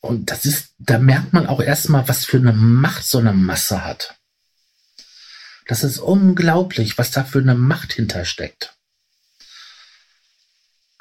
Und 0.00 0.30
das 0.30 0.44
ist, 0.44 0.74
da 0.78 0.98
merkt 0.98 1.32
man 1.32 1.46
auch 1.46 1.60
erstmal, 1.60 2.08
was 2.08 2.24
für 2.24 2.38
eine 2.38 2.52
Macht 2.52 3.04
so 3.04 3.18
eine 3.18 3.32
Masse 3.32 3.84
hat. 3.84 4.16
Das 5.66 5.84
ist 5.84 5.98
unglaublich, 5.98 6.98
was 6.98 7.10
da 7.10 7.22
für 7.24 7.38
eine 7.38 7.54
Macht 7.54 7.92
hintersteckt. 7.92 8.74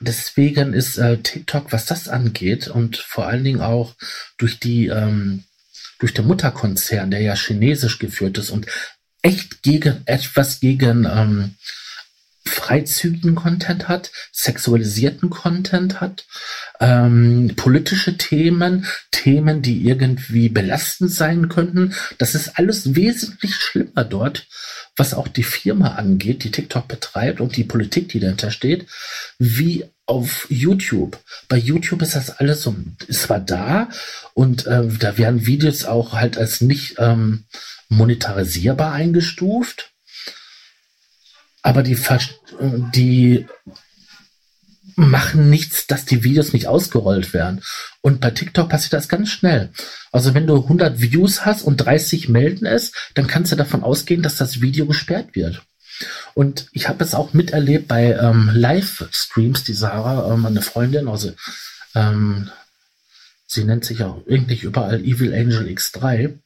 Deswegen 0.02 0.74
ist 0.74 0.98
äh, 0.98 1.18
TikTok, 1.18 1.72
was 1.72 1.86
das 1.86 2.08
angeht, 2.08 2.68
und 2.68 2.98
vor 2.98 3.28
allen 3.28 3.44
Dingen 3.44 3.62
auch 3.62 3.96
durch 4.38 4.60
die 4.60 4.88
ähm, 4.88 5.44
durch 6.00 6.14
den 6.14 6.28
Mutterkonzern, 6.28 7.12
der 7.12 7.22
ja 7.22 7.36
chinesisch 7.36 8.00
geführt 8.00 8.38
ist 8.38 8.50
und 8.50 8.66
echt 9.22 9.62
gegen 9.64 10.02
etwas 10.06 10.60
gegen 10.60 11.06
ähm, 11.06 11.56
freizügigen 12.50 13.36
Content 13.36 13.88
hat, 13.88 14.12
sexualisierten 14.32 15.30
Content 15.30 16.02
hat, 16.02 16.26
ähm, 16.80 17.54
politische 17.56 18.18
Themen, 18.18 18.86
Themen, 19.12 19.62
die 19.62 19.86
irgendwie 19.86 20.50
belastend 20.50 21.12
sein 21.12 21.50
könnten. 21.50 21.94
Das 22.18 22.36
ist 22.36 22.58
alles 22.58 22.96
wesentlich 22.96 23.56
schlimmer 23.56 24.04
dort, 24.04 24.48
was 24.96 25.14
auch 25.14 25.28
die 25.28 25.44
Firma 25.44 25.96
angeht, 25.96 26.44
die 26.44 26.52
TikTok 26.52 26.88
betreibt 26.88 27.40
und 27.42 27.56
die 27.56 27.64
Politik, 27.64 28.10
die 28.10 28.20
dahinter 28.20 28.52
steht, 28.52 28.88
wie 29.38 29.86
auf 30.06 30.48
YouTube. 30.50 31.20
Bei 31.48 31.58
YouTube 31.58 32.02
ist 32.02 32.16
das 32.16 32.32
alles 32.32 32.64
so, 32.64 32.76
ist 33.08 33.24
zwar 33.24 33.40
da 33.40 33.90
und 34.34 34.66
äh, 34.66 34.88
da 34.88 35.18
werden 35.18 35.46
Videos 35.46 35.86
auch 35.86 36.14
halt 36.14 36.38
als 36.38 36.62
nicht 36.62 36.96
ähm, 36.98 37.46
monetarisierbar 37.90 38.92
eingestuft, 38.92 39.89
aber 41.62 41.84
die, 41.84 41.98
die 42.94 43.46
machen 44.96 45.50
nichts, 45.50 45.88
dass 45.88 46.06
die 46.06 46.24
Videos 46.24 46.54
nicht 46.54 46.68
ausgerollt 46.68 47.34
werden. 47.34 47.62
Und 48.02 48.20
bei 48.20 48.32
TikTok 48.32 48.70
passiert 48.70 48.94
das 48.94 49.08
ganz 49.08 49.30
schnell. 49.30 49.70
Also 50.12 50.34
wenn 50.34 50.48
du 50.48 50.56
100 50.56 51.00
Views 51.02 51.46
hast 51.46 51.62
und 51.64 51.78
30 51.78 52.30
melden 52.30 52.66
es, 52.66 52.92
dann 53.14 53.28
kannst 53.28 53.52
du 53.52 53.56
davon 53.56 53.84
ausgehen, 53.84 54.22
dass 54.22 54.36
das 54.36 54.62
Video 54.62 54.86
gesperrt 54.86 55.36
wird. 55.36 55.62
Und 56.34 56.68
ich 56.72 56.88
habe 56.88 57.04
es 57.04 57.14
auch 57.14 57.34
miterlebt 57.34 57.88
bei 57.88 58.14
ähm, 58.14 58.50
Livestreams, 58.54 59.64
die 59.64 59.74
Sarah, 59.74 60.34
ähm, 60.34 60.42
meine 60.42 60.62
Freundin, 60.62 61.08
also 61.08 61.34
ähm, 61.96 62.50
sie 63.48 63.64
nennt 63.64 63.84
sich 63.84 64.04
auch 64.04 64.22
irgendwie 64.26 64.60
überall 64.60 65.02
Evil 65.04 65.34
Angel 65.34 65.68
X3, 65.68 66.38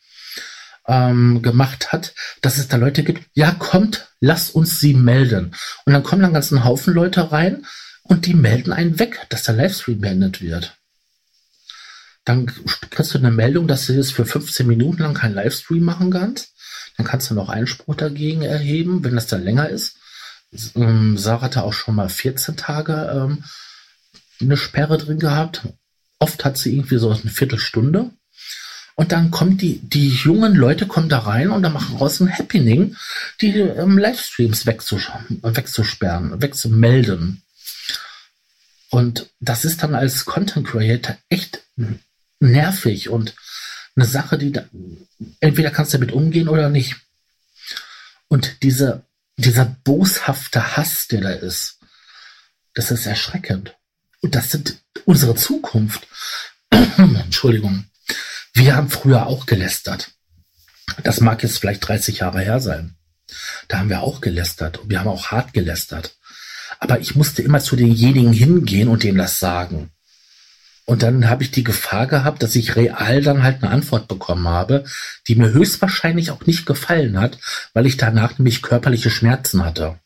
ähm, 0.87 1.41
gemacht 1.41 1.91
hat, 1.91 2.13
dass 2.41 2.57
es 2.57 2.67
da 2.67 2.77
Leute 2.77 3.03
gibt, 3.03 3.23
ja 3.33 3.51
kommt, 3.51 4.09
lasst 4.19 4.53
uns 4.55 4.79
sie 4.79 4.93
melden. 4.93 5.55
Und 5.85 5.93
dann 5.93 6.03
kommen 6.03 6.21
dann 6.21 6.33
ganzen 6.33 6.63
Haufen 6.63 6.93
Leute 6.93 7.31
rein 7.31 7.65
und 8.03 8.25
die 8.25 8.33
melden 8.33 8.73
einen 8.73 8.99
weg, 8.99 9.25
dass 9.29 9.43
der 9.43 9.55
Livestream 9.55 10.01
beendet 10.01 10.41
wird. 10.41 10.77
Dann 12.25 12.45
kriegst 12.45 13.13
du 13.13 13.17
eine 13.17 13.31
Meldung, 13.31 13.67
dass 13.67 13.87
du 13.87 13.93
jetzt 13.93 14.13
für 14.13 14.25
15 14.25 14.65
Minuten 14.65 15.01
lang 15.01 15.13
keinen 15.13 15.35
Livestream 15.35 15.83
machen 15.83 16.11
kannst. 16.11 16.53
Dann 16.97 17.05
kannst 17.05 17.29
du 17.29 17.33
noch 17.33 17.49
Einspruch 17.49 17.95
dagegen 17.95 18.43
erheben, 18.43 19.03
wenn 19.03 19.15
das 19.15 19.27
dann 19.27 19.43
länger 19.43 19.69
ist. 19.69 19.97
Ähm, 20.75 21.17
Sarah 21.17 21.43
hatte 21.43 21.63
auch 21.63 21.73
schon 21.73 21.95
mal 21.95 22.09
14 22.09 22.55
Tage 22.55 23.11
ähm, 23.13 23.43
eine 24.39 24.57
Sperre 24.57 24.97
drin 24.97 25.19
gehabt. 25.19 25.67
Oft 26.19 26.45
hat 26.45 26.57
sie 26.57 26.75
irgendwie 26.75 26.97
so 26.97 27.09
eine 27.09 27.29
Viertelstunde. 27.29 28.11
Und 28.95 29.11
dann 29.11 29.31
kommen 29.31 29.57
die, 29.57 29.79
die 29.79 30.09
jungen 30.09 30.53
Leute 30.53 30.85
kommen 30.85 31.09
da 31.09 31.19
rein 31.19 31.49
und 31.49 31.63
dann 31.63 31.73
machen 31.73 31.97
raus 31.97 32.19
ein 32.19 32.31
Happening, 32.31 32.95
die 33.41 33.57
ähm, 33.57 33.97
Livestreams 33.97 34.65
wegzusperren, 34.67 36.41
wegzumelden. 36.41 37.41
Und 38.89 39.31
das 39.39 39.65
ist 39.65 39.81
dann 39.81 39.95
als 39.95 40.25
Content 40.25 40.67
Creator 40.67 41.17
echt 41.29 41.63
nervig 42.39 43.09
und 43.09 43.33
eine 43.95 44.05
Sache, 44.05 44.37
die 44.37 44.51
da, 44.51 44.65
entweder 45.39 45.71
kannst 45.71 45.93
du 45.93 45.97
damit 45.97 46.13
umgehen 46.13 46.47
oder 46.47 46.69
nicht. 46.69 46.95
Und 48.27 48.61
diese, 48.63 49.05
dieser 49.37 49.65
boshafte 49.65 50.77
Hass, 50.77 51.07
der 51.07 51.21
da 51.21 51.29
ist, 51.31 51.79
das 52.75 52.91
ist 52.91 53.05
erschreckend. 53.05 53.75
Und 54.21 54.35
das 54.35 54.51
sind 54.51 54.77
unsere 55.05 55.35
Zukunft. 55.35 56.07
Entschuldigung. 56.69 57.85
Wir 58.53 58.75
haben 58.75 58.89
früher 58.89 59.25
auch 59.27 59.45
gelästert. 59.45 60.11
Das 61.03 61.21
mag 61.21 61.41
jetzt 61.41 61.57
vielleicht 61.57 61.87
30 61.87 62.19
Jahre 62.19 62.41
her 62.41 62.59
sein. 62.59 62.95
Da 63.67 63.79
haben 63.79 63.89
wir 63.89 64.01
auch 64.01 64.21
gelästert 64.21 64.77
und 64.77 64.89
wir 64.89 64.99
haben 64.99 65.09
auch 65.09 65.27
hart 65.27 65.53
gelästert. 65.53 66.17
Aber 66.79 66.99
ich 66.99 67.15
musste 67.15 67.41
immer 67.41 67.61
zu 67.61 67.75
denjenigen 67.75 68.33
hingehen 68.33 68.89
und 68.89 69.03
denen 69.03 69.17
das 69.17 69.39
sagen. 69.39 69.91
Und 70.85 71.01
dann 71.01 71.29
habe 71.29 71.43
ich 71.43 71.51
die 71.51 71.63
Gefahr 71.63 72.07
gehabt, 72.07 72.43
dass 72.43 72.55
ich 72.55 72.75
real 72.75 73.21
dann 73.21 73.41
halt 73.41 73.63
eine 73.63 73.71
Antwort 73.71 74.07
bekommen 74.07 74.47
habe, 74.47 74.83
die 75.27 75.35
mir 75.35 75.51
höchstwahrscheinlich 75.51 76.29
auch 76.29 76.45
nicht 76.45 76.65
gefallen 76.65 77.19
hat, 77.19 77.39
weil 77.73 77.85
ich 77.85 77.97
danach 77.97 78.37
nämlich 78.37 78.61
körperliche 78.61 79.09
Schmerzen 79.09 79.63
hatte. 79.65 79.99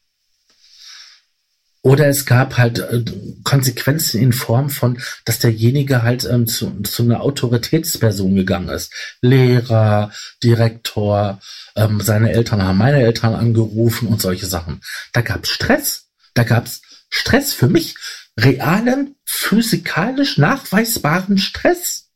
Oder 1.87 2.09
es 2.09 2.25
gab 2.25 2.57
halt 2.57 2.79
äh, 2.79 3.01
Konsequenzen 3.45 4.19
in 4.19 4.33
Form 4.33 4.69
von, 4.69 4.99
dass 5.23 5.39
derjenige 5.39 6.03
halt 6.03 6.25
ähm, 6.25 6.45
zu, 6.45 6.81
zu 6.81 7.03
einer 7.03 7.21
Autoritätsperson 7.21 8.35
gegangen 8.35 8.67
ist. 8.67 8.91
Lehrer, 9.21 10.11
Direktor, 10.43 11.39
ähm, 11.77 12.01
seine 12.01 12.33
Eltern 12.33 12.61
haben 12.61 12.77
meine 12.77 13.01
Eltern 13.01 13.35
angerufen 13.35 14.09
und 14.09 14.21
solche 14.21 14.47
Sachen. 14.47 14.81
Da 15.13 15.21
gab 15.21 15.45
es 15.45 15.49
Stress. 15.51 16.09
Da 16.33 16.43
gab 16.43 16.65
es 16.65 16.81
Stress 17.09 17.53
für 17.53 17.69
mich. 17.69 17.95
Realen, 18.37 19.15
physikalisch 19.23 20.37
nachweisbaren 20.37 21.37
Stress. 21.37 22.09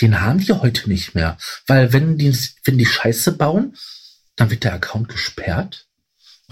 Den 0.00 0.20
haben 0.20 0.44
wir 0.48 0.62
heute 0.62 0.88
nicht 0.88 1.14
mehr. 1.14 1.38
Weil 1.68 1.92
wenn 1.92 2.18
die, 2.18 2.36
wenn 2.64 2.76
die 2.76 2.86
Scheiße 2.86 3.36
bauen, 3.36 3.76
dann 4.34 4.50
wird 4.50 4.64
der 4.64 4.74
Account 4.74 5.08
gesperrt 5.08 5.86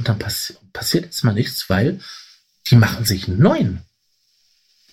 und 0.01 0.09
dann 0.09 0.19
passi 0.19 0.55
passiert 0.73 1.05
jetzt 1.05 1.25
mal 1.25 1.35
nichts, 1.35 1.69
weil 1.69 2.01
die 2.69 2.77
machen 2.77 3.05
sich 3.05 3.29
einen 3.29 3.39
neuen. 3.39 3.83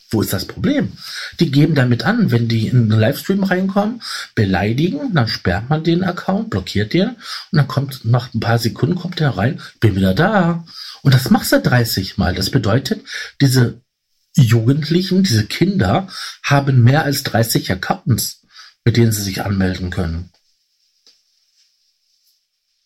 Wo 0.10 0.22
ist 0.22 0.34
das 0.34 0.46
Problem? 0.46 0.92
Die 1.40 1.50
geben 1.50 1.76
damit 1.76 2.04
an, 2.04 2.30
wenn 2.30 2.50
die 2.50 2.68
in 2.68 2.90
den 2.90 3.00
Livestream 3.00 3.44
reinkommen, 3.44 4.02
beleidigen, 4.36 5.14
dann 5.14 5.30
sperrt 5.30 5.70
man 5.70 5.86
den 5.86 6.04
Account, 6.04 6.50
blockiert 6.50 6.92
den 6.92 7.12
und 7.12 7.18
dann 7.54 7.70
kommt 7.70 8.04
nach 8.04 8.34
ein 8.34 8.42
paar 8.42 8.60
Sekunden 8.60 8.96
kommt 8.96 9.22
der 9.22 9.30
rein, 9.30 9.62
bin 9.80 9.96
wieder 9.96 10.14
da. 10.14 10.66
Und 11.04 11.14
das 11.14 11.30
machst 11.30 11.54
du 11.54 11.62
30 11.62 12.18
Mal. 12.18 12.36
Das 12.36 12.50
bedeutet, 12.50 13.06
diese 13.40 13.82
Jugendlichen, 14.36 15.24
diese 15.24 15.46
Kinder 15.46 16.10
haben 16.44 16.84
mehr 16.84 17.06
als 17.06 17.24
30 17.24 17.72
Accounts, 17.72 18.46
mit 18.84 18.98
denen 18.98 19.14
sie 19.14 19.22
sich 19.22 19.46
anmelden 19.46 19.90
können. 19.90 20.32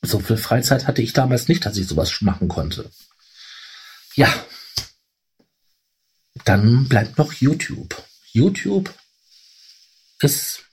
So 0.01 0.20
viel 0.20 0.38
Freizeit 0.38 0.88
hatte 0.88 1.01
ich 1.01 1.13
damals 1.13 1.48
nicht, 1.48 1.65
dass 1.65 1.77
ich 1.77 1.88
sowas 1.88 2.22
machen 2.22 2.48
konnte. 2.48 2.89
Ja, 4.15 4.34
dann 6.46 6.88
bleibt 6.88 7.17
noch 7.17 7.34
YouTube. 7.34 8.03
YouTube 8.31 8.93
ist, 10.20 10.63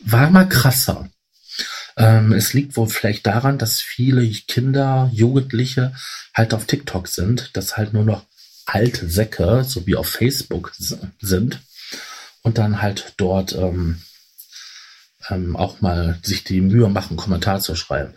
war 0.00 0.30
mal 0.30 0.48
krasser. 0.48 1.10
Ähm, 1.96 2.32
es 2.32 2.52
liegt 2.52 2.76
wohl 2.76 2.88
vielleicht 2.88 3.26
daran, 3.26 3.58
dass 3.58 3.80
viele 3.80 4.26
Kinder, 4.28 5.10
Jugendliche 5.12 5.94
halt 6.34 6.54
auf 6.54 6.66
TikTok 6.66 7.06
sind, 7.08 7.56
dass 7.56 7.76
halt 7.76 7.92
nur 7.92 8.04
noch 8.04 8.24
alte 8.66 9.08
Säcke, 9.08 9.64
so 9.64 9.86
wie 9.86 9.94
auf 9.94 10.08
Facebook 10.08 10.72
sind 11.20 11.60
und 12.42 12.58
dann 12.58 12.82
halt 12.82 13.14
dort 13.16 13.54
ähm, 13.54 14.02
ähm, 15.30 15.56
auch 15.56 15.80
mal 15.80 16.18
sich 16.22 16.44
die 16.44 16.60
Mühe 16.60 16.88
machen, 16.88 17.10
einen 17.10 17.16
Kommentar 17.16 17.60
zu 17.60 17.74
schreiben. 17.74 18.14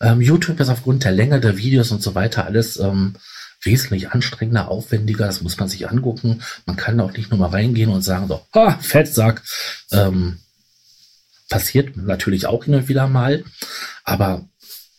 Ähm, 0.00 0.20
YouTube 0.20 0.60
ist 0.60 0.68
aufgrund 0.68 1.04
der 1.04 1.12
Länge 1.12 1.40
der 1.40 1.56
Videos 1.56 1.90
und 1.90 2.02
so 2.02 2.14
weiter 2.14 2.46
alles 2.46 2.78
ähm, 2.78 3.14
wesentlich 3.62 4.10
anstrengender, 4.10 4.68
aufwendiger. 4.68 5.26
Das 5.26 5.42
muss 5.42 5.58
man 5.58 5.68
sich 5.68 5.88
angucken. 5.88 6.42
Man 6.66 6.76
kann 6.76 7.00
auch 7.00 7.12
nicht 7.12 7.30
nur 7.30 7.40
mal 7.40 7.50
reingehen 7.50 7.90
und 7.90 8.02
sagen 8.02 8.28
so, 8.28 8.46
ah, 8.52 8.78
Fettsack. 8.78 9.42
Ähm, 9.90 10.38
passiert 11.48 11.96
natürlich 11.96 12.46
auch 12.46 12.64
hin 12.64 12.74
und 12.74 12.88
wieder 12.88 13.08
mal. 13.08 13.44
Aber 14.04 14.46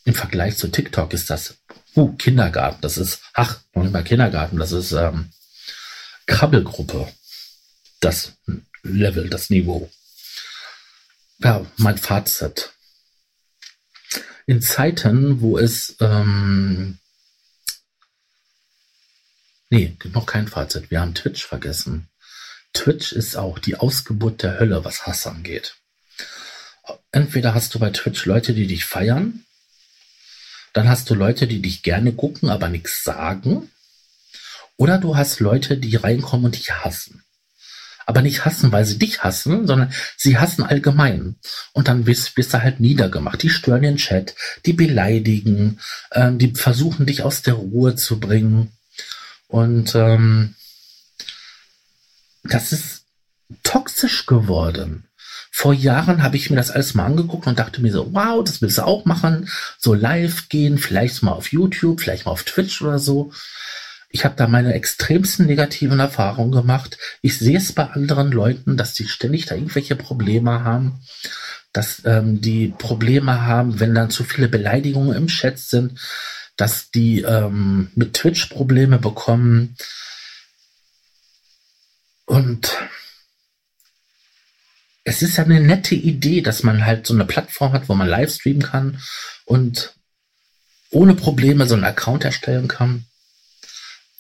im 0.04 0.14
Vergleich 0.14 0.58
zu 0.58 0.68
TikTok 0.70 1.14
ist 1.14 1.30
das 1.30 1.56
uh, 1.96 2.14
Kindergarten. 2.14 2.82
Das 2.82 2.98
ist, 2.98 3.22
ach, 3.34 3.60
noch 3.74 3.84
nicht 3.84 3.94
mal 3.94 4.04
Kindergarten. 4.04 4.58
Das 4.58 4.72
ist 4.72 4.92
ähm, 4.92 5.30
Krabbelgruppe. 6.26 7.08
Das 8.02 8.34
Level, 8.84 9.30
das 9.30 9.50
Niveau. 9.50 9.90
Ja, 11.40 11.66
mein 11.78 11.98
Fazit. 11.98 12.74
In 14.46 14.62
Zeiten, 14.62 15.42
wo 15.42 15.58
es 15.58 15.96
ähm, 16.00 17.00
Nee, 19.70 19.96
noch 20.14 20.26
kein 20.26 20.48
Fazit. 20.48 20.90
Wir 20.90 21.02
haben 21.02 21.14
Twitch 21.14 21.46
vergessen. 21.46 22.10
Twitch 22.74 23.12
ist 23.12 23.36
auch 23.36 23.60
die 23.60 23.76
Ausgeburt 23.76 24.42
der 24.42 24.60
Hölle, 24.60 24.84
was 24.84 25.06
Hass 25.06 25.28
angeht. 25.28 25.76
Entweder 27.12 27.54
hast 27.54 27.76
du 27.76 27.80
bei 27.80 27.92
Twitch 27.92 28.26
Leute, 28.26 28.54
die 28.54 28.66
dich 28.66 28.86
feiern, 28.86 29.46
dann 30.74 30.90
hast 30.90 31.10
du 31.10 31.16
Leute, 31.16 31.46
die 31.48 31.62
dich 31.62 31.84
gerne 31.84 32.14
gucken, 32.14 32.50
aber 32.50 32.68
nichts 32.70 33.04
sagen, 33.04 33.72
oder 34.76 34.98
du 34.98 35.16
hast 35.16 35.40
Leute, 35.40 35.78
die 35.78 35.96
reinkommen 35.96 36.46
und 36.46 36.56
dich 36.56 36.72
hassen. 36.72 37.24
Aber 38.10 38.24
nicht 38.24 38.44
hassen, 38.44 38.72
weil 38.72 38.86
sie 38.86 38.98
dich 38.98 39.24
hassen, 39.24 39.68
sondern 39.68 39.94
sie 40.18 40.40
hassen 40.40 40.64
allgemein. 40.64 41.36
Und 41.74 41.88
dann 41.88 42.08
wirst, 42.08 42.36
wirst 42.38 42.56
du 42.56 42.64
halt 42.64 42.80
niedergemacht. 42.80 43.44
Die 43.44 43.52
stören 43.52 43.84
den 43.84 43.98
Chat, 43.98 44.34
die 44.66 44.74
beleidigen, 44.74 45.80
äh, 46.10 46.32
die 46.32 46.56
versuchen 46.56 47.06
dich 47.06 47.22
aus 47.22 47.44
der 47.44 47.54
Ruhe 47.54 47.96
zu 47.96 48.20
bringen. 48.20 48.72
Und 49.48 49.94
ähm, 49.94 50.56
das 52.44 52.72
ist 52.72 53.04
toxisch 53.62 54.26
geworden. 54.26 55.04
Vor 55.52 55.76
Jahren 55.76 56.24
habe 56.24 56.36
ich 56.36 56.50
mir 56.50 56.56
das 56.56 56.72
alles 56.72 56.96
mal 56.96 57.06
angeguckt 57.06 57.46
und 57.46 57.60
dachte 57.60 57.80
mir 57.80 57.92
so, 57.92 58.12
wow, 58.12 58.44
das 58.44 58.60
willst 58.64 58.80
du 58.80 58.88
auch 58.88 59.06
machen. 59.06 59.48
So 59.78 59.94
live 59.94 60.50
gehen, 60.50 60.80
vielleicht 60.80 61.22
mal 61.22 61.34
auf 61.34 61.52
YouTube, 61.52 62.02
vielleicht 62.02 62.26
mal 62.26 62.32
auf 62.32 62.44
Twitch 62.44 62.82
oder 62.82 62.98
so. 62.98 63.32
Ich 64.10 64.26
habe 64.26 64.36
da 64.36 64.48
meine 64.48 64.74
extremsten 64.74 65.46
negativen 65.46 66.00
Erfahrungen 66.00 66.52
gemacht. 66.52 66.98
Ich 67.22 67.38
sehe 67.38 67.58
es 67.58 67.74
bei 67.74 67.86
anderen 67.86 68.32
Leuten, 68.32 68.76
dass 68.76 68.94
die 68.94 69.08
ständig 69.08 69.46
da 69.46 69.56
irgendwelche 69.56 69.96
Probleme 69.96 70.64
haben, 70.64 71.00
dass 71.74 72.02
ähm, 72.06 72.42
die 72.42 72.74
Probleme 72.78 73.44
haben, 73.44 73.80
wenn 73.80 73.94
dann 73.94 74.10
zu 74.10 74.24
viele 74.24 74.48
Beleidigungen 74.48 75.16
im 75.16 75.28
Chat 75.28 75.60
sind 75.60 76.00
dass 76.60 76.92
die 76.92 77.22
ähm, 77.22 77.90
mit 77.96 78.14
Twitch 78.14 78.48
Probleme 78.48 79.00
bekommen. 79.00 79.78
Und 82.26 82.78
es 85.06 85.22
ist 85.22 85.38
ja 85.38 85.46
eine 85.46 85.62
nette 85.62 85.96
Idee, 85.96 86.42
dass 86.42 86.64
man 86.64 86.86
halt 86.86 87.08
so 87.08 87.14
eine 87.14 87.26
Plattform 87.26 87.72
hat, 87.72 87.88
wo 87.88 87.96
man 87.96 88.10
live 88.10 88.32
streamen 88.32 88.62
kann 88.62 89.02
und 89.46 89.96
ohne 90.92 91.16
Probleme 91.16 91.66
so 91.66 91.76
einen 91.76 91.86
Account 91.86 92.26
erstellen 92.26 92.68
kann. 92.68 93.06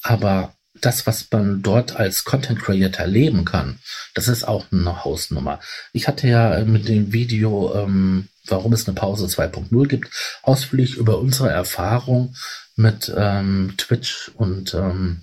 Aber 0.02 0.54
das, 0.76 1.06
was 1.08 1.28
man 1.32 1.62
dort 1.62 1.96
als 1.98 2.24
Content 2.24 2.62
Creator 2.62 3.06
leben 3.06 3.44
kann, 3.44 3.80
das 4.14 4.28
ist 4.28 4.46
auch 4.46 4.66
eine 4.72 5.04
Hausnummer. 5.04 5.60
Ich 5.94 6.08
hatte 6.08 6.28
ja 6.28 6.64
mit 6.64 6.88
dem 6.88 7.12
Video 7.12 7.74
ähm, 7.76 8.30
warum 8.52 8.74
es 8.74 8.88
eine 8.88 8.96
Pause 8.96 9.26
2.0 9.26 9.88
gibt, 9.88 10.10
ausführlich 10.42 10.96
über 10.96 11.20
unsere 11.20 11.50
Erfahrung 11.50 12.36
mit 12.76 13.12
ähm, 13.16 13.74
Twitch 13.78 14.32
und 14.36 14.74
ähm, 14.74 15.22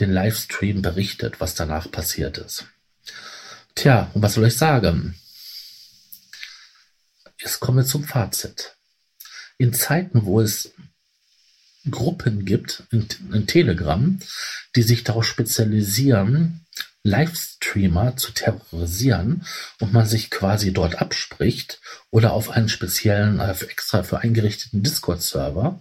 den 0.00 0.12
Livestream 0.12 0.82
berichtet, 0.82 1.40
was 1.40 1.54
danach 1.54 1.90
passiert 1.90 2.38
ist. 2.38 2.66
Tja, 3.74 4.10
und 4.14 4.22
was 4.22 4.34
soll 4.34 4.46
ich 4.46 4.56
sagen? 4.56 5.14
Jetzt 7.40 7.60
kommen 7.60 7.78
wir 7.78 7.84
zum 7.84 8.04
Fazit. 8.04 8.76
In 9.58 9.72
Zeiten, 9.72 10.24
wo 10.24 10.40
es 10.40 10.72
Gruppen 11.90 12.44
gibt 12.44 12.84
in, 12.90 13.06
in 13.32 13.46
Telegram, 13.46 14.18
die 14.76 14.82
sich 14.82 15.04
darauf 15.04 15.24
spezialisieren, 15.24 16.66
Livestreamer 17.02 18.16
zu 18.16 18.32
terrorisieren 18.32 19.44
und 19.80 19.92
man 19.92 20.06
sich 20.06 20.30
quasi 20.30 20.72
dort 20.72 21.00
abspricht 21.00 21.80
oder 22.10 22.32
auf 22.32 22.50
einen 22.50 22.68
speziellen, 22.68 23.40
äh, 23.40 23.54
extra 23.68 24.02
für 24.02 24.20
eingerichteten 24.20 24.82
Discord-Server 24.82 25.80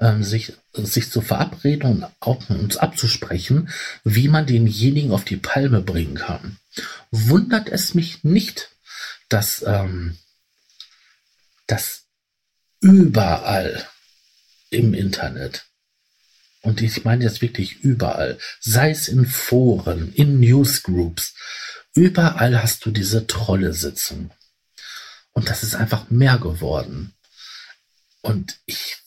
ähm, 0.00 0.24
sich, 0.24 0.54
sich 0.72 1.10
zu 1.10 1.20
verabreden 1.20 1.90
und 1.90 2.06
auch 2.20 2.48
uns 2.48 2.76
abzusprechen, 2.76 3.68
wie 4.02 4.28
man 4.28 4.46
denjenigen 4.46 5.12
auf 5.12 5.24
die 5.24 5.36
Palme 5.36 5.82
bringen 5.82 6.14
kann. 6.14 6.58
Wundert 7.10 7.68
es 7.68 7.94
mich 7.94 8.24
nicht, 8.24 8.70
dass, 9.28 9.62
ähm, 9.66 10.16
dass 11.66 12.04
überall 12.80 13.86
im 14.70 14.94
Internet 14.94 15.70
und 16.62 16.82
ich 16.82 17.04
meine 17.04 17.24
jetzt 17.24 17.40
wirklich 17.40 17.80
überall, 17.80 18.38
sei 18.60 18.90
es 18.90 19.08
in 19.08 19.26
Foren, 19.26 20.12
in 20.12 20.40
Newsgroups, 20.40 21.34
überall 21.94 22.62
hast 22.62 22.84
du 22.84 22.90
diese 22.90 23.26
Trolle 23.26 23.72
sitzen. 23.72 24.30
Und 25.32 25.48
das 25.48 25.62
ist 25.62 25.74
einfach 25.74 26.10
mehr 26.10 26.38
geworden. 26.38 27.14
Und 28.20 28.60
ich 28.66 28.98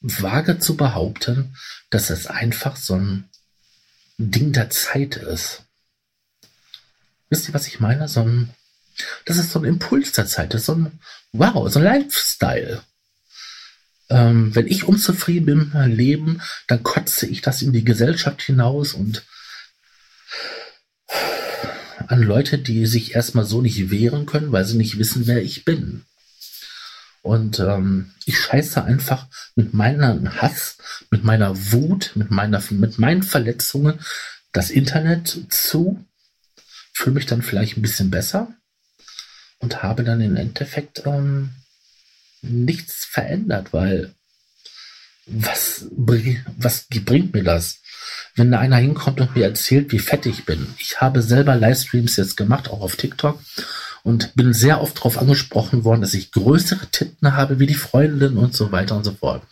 wage 0.00 0.58
zu 0.58 0.76
behaupten, 0.76 1.56
dass 1.90 2.10
es 2.10 2.26
einfach 2.26 2.76
so 2.76 2.96
ein 2.96 3.28
Ding 4.18 4.52
der 4.52 4.70
Zeit 4.70 5.16
ist. 5.16 5.62
Wisst 7.28 7.48
ihr, 7.48 7.54
was 7.54 7.68
ich 7.68 7.78
meine? 7.78 8.08
So 8.08 8.22
ein, 8.22 8.52
das 9.24 9.36
ist 9.36 9.52
so 9.52 9.60
ein 9.60 9.64
Impuls 9.64 10.12
der 10.12 10.26
Zeit. 10.26 10.52
Das 10.52 10.62
ist 10.62 10.66
so 10.66 10.74
ein, 10.74 11.00
wow, 11.32 11.70
so 11.70 11.78
ein 11.78 11.84
Lifestyle. 11.84 12.82
Ähm, 14.10 14.54
wenn 14.54 14.66
ich 14.66 14.84
unzufrieden 14.84 15.46
bin 15.46 15.58
mit 15.58 15.74
meinem 15.74 15.96
Leben, 15.96 16.42
dann 16.66 16.82
kotze 16.82 17.26
ich 17.26 17.40
das 17.40 17.62
in 17.62 17.72
die 17.72 17.84
Gesellschaft 17.84 18.42
hinaus 18.42 18.94
und 18.94 19.24
an 22.06 22.22
Leute, 22.22 22.58
die 22.58 22.86
sich 22.86 23.14
erstmal 23.14 23.44
so 23.44 23.62
nicht 23.62 23.90
wehren 23.90 24.26
können, 24.26 24.50
weil 24.50 24.64
sie 24.64 24.76
nicht 24.76 24.98
wissen, 24.98 25.26
wer 25.26 25.42
ich 25.42 25.64
bin. 25.64 26.04
Und 27.22 27.60
ähm, 27.60 28.12
ich 28.24 28.38
scheiße 28.38 28.82
einfach 28.82 29.28
mit 29.54 29.74
meinem 29.74 30.40
Hass, 30.40 30.78
mit 31.10 31.22
meiner 31.22 31.72
Wut, 31.72 32.12
mit, 32.14 32.30
meiner, 32.30 32.62
mit 32.70 32.98
meinen 32.98 33.22
Verletzungen 33.22 34.00
das 34.52 34.70
Internet 34.70 35.46
zu, 35.50 36.04
fühle 36.92 37.14
mich 37.14 37.26
dann 37.26 37.42
vielleicht 37.42 37.76
ein 37.76 37.82
bisschen 37.82 38.10
besser 38.10 38.48
und 39.58 39.82
habe 39.82 40.02
dann 40.02 40.20
im 40.20 40.36
Endeffekt 40.36 41.02
ähm, 41.06 41.50
nichts 42.42 43.04
verändert, 43.04 43.72
weil 43.72 44.14
was, 45.26 45.86
was 46.58 46.86
bringt 46.88 47.34
mir 47.34 47.44
das? 47.44 47.78
Wenn 48.34 48.50
da 48.50 48.58
einer 48.58 48.76
hinkommt 48.76 49.20
und 49.20 49.36
mir 49.36 49.44
erzählt, 49.44 49.92
wie 49.92 49.98
fett 49.98 50.26
ich 50.26 50.44
bin. 50.44 50.66
Ich 50.78 51.00
habe 51.00 51.22
selber 51.22 51.56
Livestreams 51.56 52.16
jetzt 52.16 52.36
gemacht, 52.36 52.68
auch 52.68 52.80
auf 52.80 52.96
TikTok, 52.96 53.38
und 54.02 54.34
bin 54.34 54.54
sehr 54.54 54.80
oft 54.80 54.96
darauf 54.98 55.18
angesprochen 55.18 55.84
worden, 55.84 56.00
dass 56.00 56.14
ich 56.14 56.32
größere 56.32 56.86
Titten 56.86 57.36
habe 57.36 57.58
wie 57.58 57.66
die 57.66 57.74
Freundin 57.74 58.38
und 58.38 58.54
so 58.54 58.72
weiter 58.72 58.96
und 58.96 59.04
so 59.04 59.12
fort. 59.12 59.42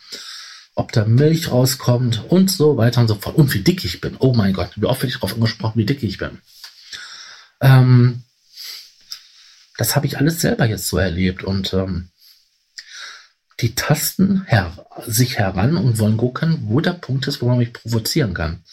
ob 0.79 0.93
da 0.93 1.03
Milch 1.03 1.51
rauskommt 1.51 2.23
und 2.29 2.49
so 2.49 2.77
weiter 2.77 3.01
und 3.01 3.09
so 3.09 3.15
fort. 3.15 3.35
Und 3.35 3.53
wie 3.53 3.59
dick 3.59 3.83
ich 3.83 3.99
bin. 3.99 4.15
Oh 4.19 4.33
mein 4.33 4.53
Gott, 4.53 4.71
wie 4.77 4.85
oft 4.85 5.01
werde 5.01 5.09
ich 5.09 5.15
darauf 5.15 5.33
angesprochen, 5.33 5.77
wie 5.77 5.85
dick 5.85 6.03
ich 6.03 6.17
bin. 6.17 6.39
Ähm, 7.59 8.23
das 9.77 9.95
habe 9.95 10.05
ich 10.05 10.17
alles 10.17 10.39
selber 10.39 10.65
jetzt 10.65 10.87
so 10.87 10.97
erlebt 10.97 11.43
und 11.43 11.73
ähm, 11.73 12.09
die 13.61 13.75
tasten 13.75 14.45
sich 15.05 15.37
heran 15.37 15.77
und 15.77 15.99
wollen 15.99 16.17
gucken, 16.17 16.59
wo 16.63 16.79
der 16.79 16.93
Punkt 16.93 17.27
ist, 17.27 17.41
wo 17.41 17.47
man 17.47 17.57
mich 17.57 17.73
provozieren 17.73 18.33
kann. 18.33 18.63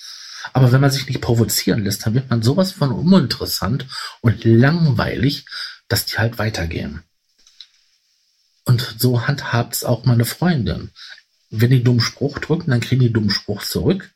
Aber 0.53 0.71
wenn 0.71 0.81
man 0.81 0.93
sich 0.93 1.09
nicht 1.09 1.21
provozieren 1.21 1.83
lässt, 1.85 2.07
dann 2.07 2.15
wird 2.15 2.31
man 2.31 2.43
sowas 2.43 2.73
von 2.73 2.93
uninteressant 2.93 3.87
und 4.21 4.45
langweilig, 4.45 5.45
dass 5.89 6.07
die 6.07 6.19
halt 6.19 6.39
weitergehen. 6.39 7.03
Und 8.65 8.97
so 8.99 9.27
handhabt 9.27 9.75
es 9.75 9.85
auch 9.85 10.05
meine 10.05 10.25
Freundin. 10.25 10.91
Wenn 11.51 11.71
die 11.71 11.83
dummen 11.85 12.01
Spruch 12.01 12.39
drücken, 12.39 12.71
dann 12.71 12.81
kriegen 12.81 13.03
die 13.03 13.13
dummen 13.13 13.31
Spruch 13.31 13.63
zurück 13.63 14.13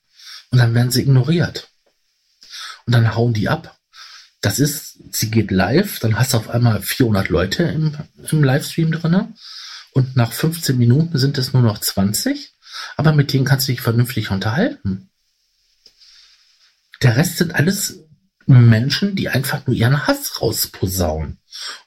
und 0.51 0.59
dann 0.59 0.75
werden 0.75 0.91
sie 0.91 1.03
ignoriert. 1.03 1.69
Und 2.87 2.95
dann 2.95 3.15
hauen 3.15 3.33
die 3.33 3.49
ab. 3.49 3.77
Das 4.41 4.59
ist, 4.59 4.99
sie 5.13 5.31
geht 5.31 5.51
live, 5.51 5.99
dann 5.99 6.19
hast 6.19 6.33
du 6.33 6.39
auf 6.39 6.49
einmal 6.49 6.81
400 6.81 7.29
Leute 7.29 7.65
im, 7.65 7.97
im 8.31 8.43
Livestream 8.43 8.93
drinne 8.93 9.33
und 10.01 10.17
nach 10.17 10.33
15 10.33 10.79
Minuten 10.79 11.19
sind 11.19 11.37
es 11.37 11.53
nur 11.53 11.63
noch 11.63 11.79
20, 11.79 12.55
aber 12.97 13.13
mit 13.13 13.33
denen 13.33 13.45
kannst 13.45 13.69
du 13.69 13.73
dich 13.73 13.83
vernünftig 13.83 14.31
unterhalten. 14.31 15.11
Der 17.03 17.17
Rest 17.17 17.37
sind 17.37 17.55
alles 17.55 18.01
Menschen, 18.47 19.15
die 19.15 19.29
einfach 19.29 19.67
nur 19.67 19.77
ihren 19.77 20.07
Hass 20.07 20.41
rausposaunen. 20.41 21.39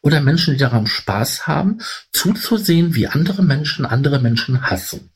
Oder 0.02 0.22
Menschen, 0.22 0.54
die 0.54 0.60
daran 0.60 0.86
Spaß 0.86 1.48
haben, 1.48 1.80
zuzusehen, 2.12 2.94
wie 2.94 3.08
andere 3.08 3.42
Menschen 3.42 3.86
andere 3.86 4.20
Menschen 4.20 4.70
hassen. 4.70 5.10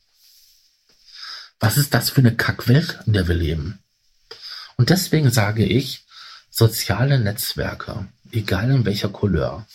Was 1.60 1.76
ist 1.76 1.94
das 1.94 2.10
für 2.10 2.20
eine 2.20 2.34
Kackwelt, 2.34 2.98
in 3.06 3.12
der 3.12 3.28
wir 3.28 3.34
leben? 3.36 3.78
Und 4.76 4.90
deswegen 4.90 5.30
sage 5.30 5.64
ich, 5.64 6.04
soziale 6.50 7.20
Netzwerke, 7.20 8.08
egal 8.32 8.70
in 8.70 8.84
welcher 8.84 9.08
Couleur, 9.08 9.66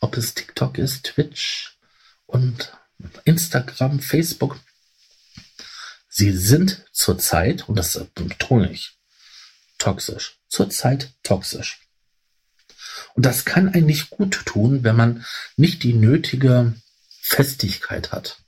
ob 0.00 0.16
es 0.18 0.34
TikTok 0.34 0.76
ist, 0.76 1.04
Twitch 1.04 1.75
und 2.26 2.72
Instagram, 3.24 4.00
Facebook, 4.00 4.58
sie 6.08 6.32
sind 6.32 6.84
zurzeit, 6.92 7.68
und 7.68 7.76
das 7.76 7.98
betone 8.14 8.70
ich, 8.70 8.98
toxisch. 9.78 10.38
Zurzeit 10.48 11.12
toxisch. 11.22 11.80
Und 13.14 13.26
das 13.26 13.44
kann 13.44 13.68
einen 13.68 13.86
nicht 13.86 14.10
gut 14.10 14.42
tun, 14.46 14.84
wenn 14.84 14.96
man 14.96 15.24
nicht 15.56 15.82
die 15.82 15.92
nötige 15.92 16.74
Festigkeit 17.20 18.12
hat, 18.12 18.38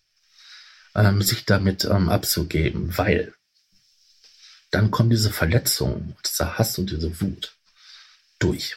ähm, 0.95 1.23
sich 1.23 1.45
damit 1.45 1.85
ähm, 1.85 2.09
abzugeben, 2.09 2.97
weil 2.97 3.35
dann 4.71 4.91
kommen 4.91 5.11
diese 5.11 5.31
Verletzungen, 5.31 6.17
dieser 6.25 6.59
Hass 6.59 6.79
und 6.79 6.91
diese 6.91 7.21
Wut 7.21 7.57
durch. 8.39 8.77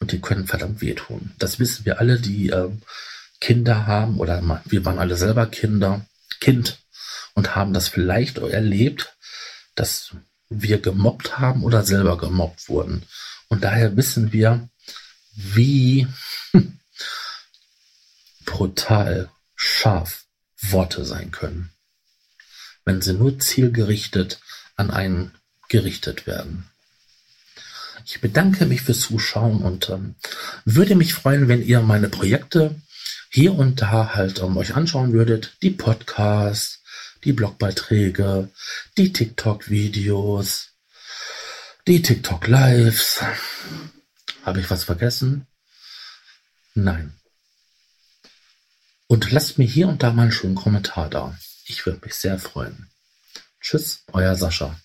Und 0.00 0.12
die 0.12 0.20
können 0.20 0.46
verdammt 0.46 0.80
wehtun. 0.80 1.34
Das 1.38 1.58
wissen 1.58 1.84
wir 1.84 1.98
alle, 1.98 2.18
die 2.18 2.48
ähm, 2.48 2.82
Kinder 3.40 3.86
haben 3.86 4.18
oder 4.18 4.62
wir 4.64 4.84
waren 4.84 4.98
alle 4.98 5.16
selber 5.16 5.46
Kinder, 5.46 6.06
Kind 6.40 6.78
und 7.34 7.54
haben 7.54 7.72
das 7.72 7.88
vielleicht 7.88 8.38
erlebt, 8.38 9.16
dass 9.74 10.14
wir 10.48 10.80
gemobbt 10.80 11.38
haben 11.38 11.62
oder 11.62 11.84
selber 11.84 12.18
gemobbt 12.18 12.68
wurden. 12.68 13.02
Und 13.48 13.64
daher 13.64 13.96
wissen 13.96 14.32
wir, 14.32 14.68
wie 15.34 16.06
brutal 18.44 19.30
scharf 19.54 20.24
Worte 20.60 21.04
sein 21.04 21.30
können, 21.30 21.70
wenn 22.84 23.00
sie 23.02 23.14
nur 23.14 23.38
zielgerichtet 23.38 24.40
an 24.76 24.90
einen 24.90 25.34
gerichtet 25.68 26.26
werden. 26.26 26.68
Ich 28.04 28.20
bedanke 28.20 28.64
mich 28.64 28.82
fürs 28.82 29.00
Zuschauen 29.00 29.62
und 29.62 29.90
ähm, 29.90 30.14
würde 30.64 30.94
mich 30.94 31.14
freuen, 31.14 31.46
wenn 31.46 31.62
ihr 31.62 31.80
meine 31.82 32.08
Projekte 32.08 32.74
hier 33.30 33.54
und 33.54 33.82
da 33.82 34.14
halt 34.14 34.38
um, 34.38 34.56
euch 34.56 34.74
anschauen 34.74 35.12
würdet. 35.12 35.56
Die 35.62 35.70
Podcasts, 35.70 36.82
die 37.24 37.32
Blogbeiträge, 37.32 38.48
die 38.96 39.12
TikTok-Videos, 39.12 40.70
die 41.86 42.02
TikTok-Lives. 42.02 43.22
Habe 44.44 44.60
ich 44.60 44.70
was 44.70 44.84
vergessen? 44.84 45.46
Nein. 46.74 47.12
Und 49.06 49.30
lasst 49.30 49.58
mir 49.58 49.66
hier 49.66 49.88
und 49.88 50.02
da 50.02 50.12
mal 50.12 50.22
einen 50.22 50.32
schönen 50.32 50.54
Kommentar 50.54 51.08
da. 51.08 51.36
Ich 51.66 51.84
würde 51.86 52.00
mich 52.04 52.14
sehr 52.14 52.38
freuen. 52.38 52.90
Tschüss, 53.60 54.04
euer 54.12 54.36
Sascha. 54.36 54.78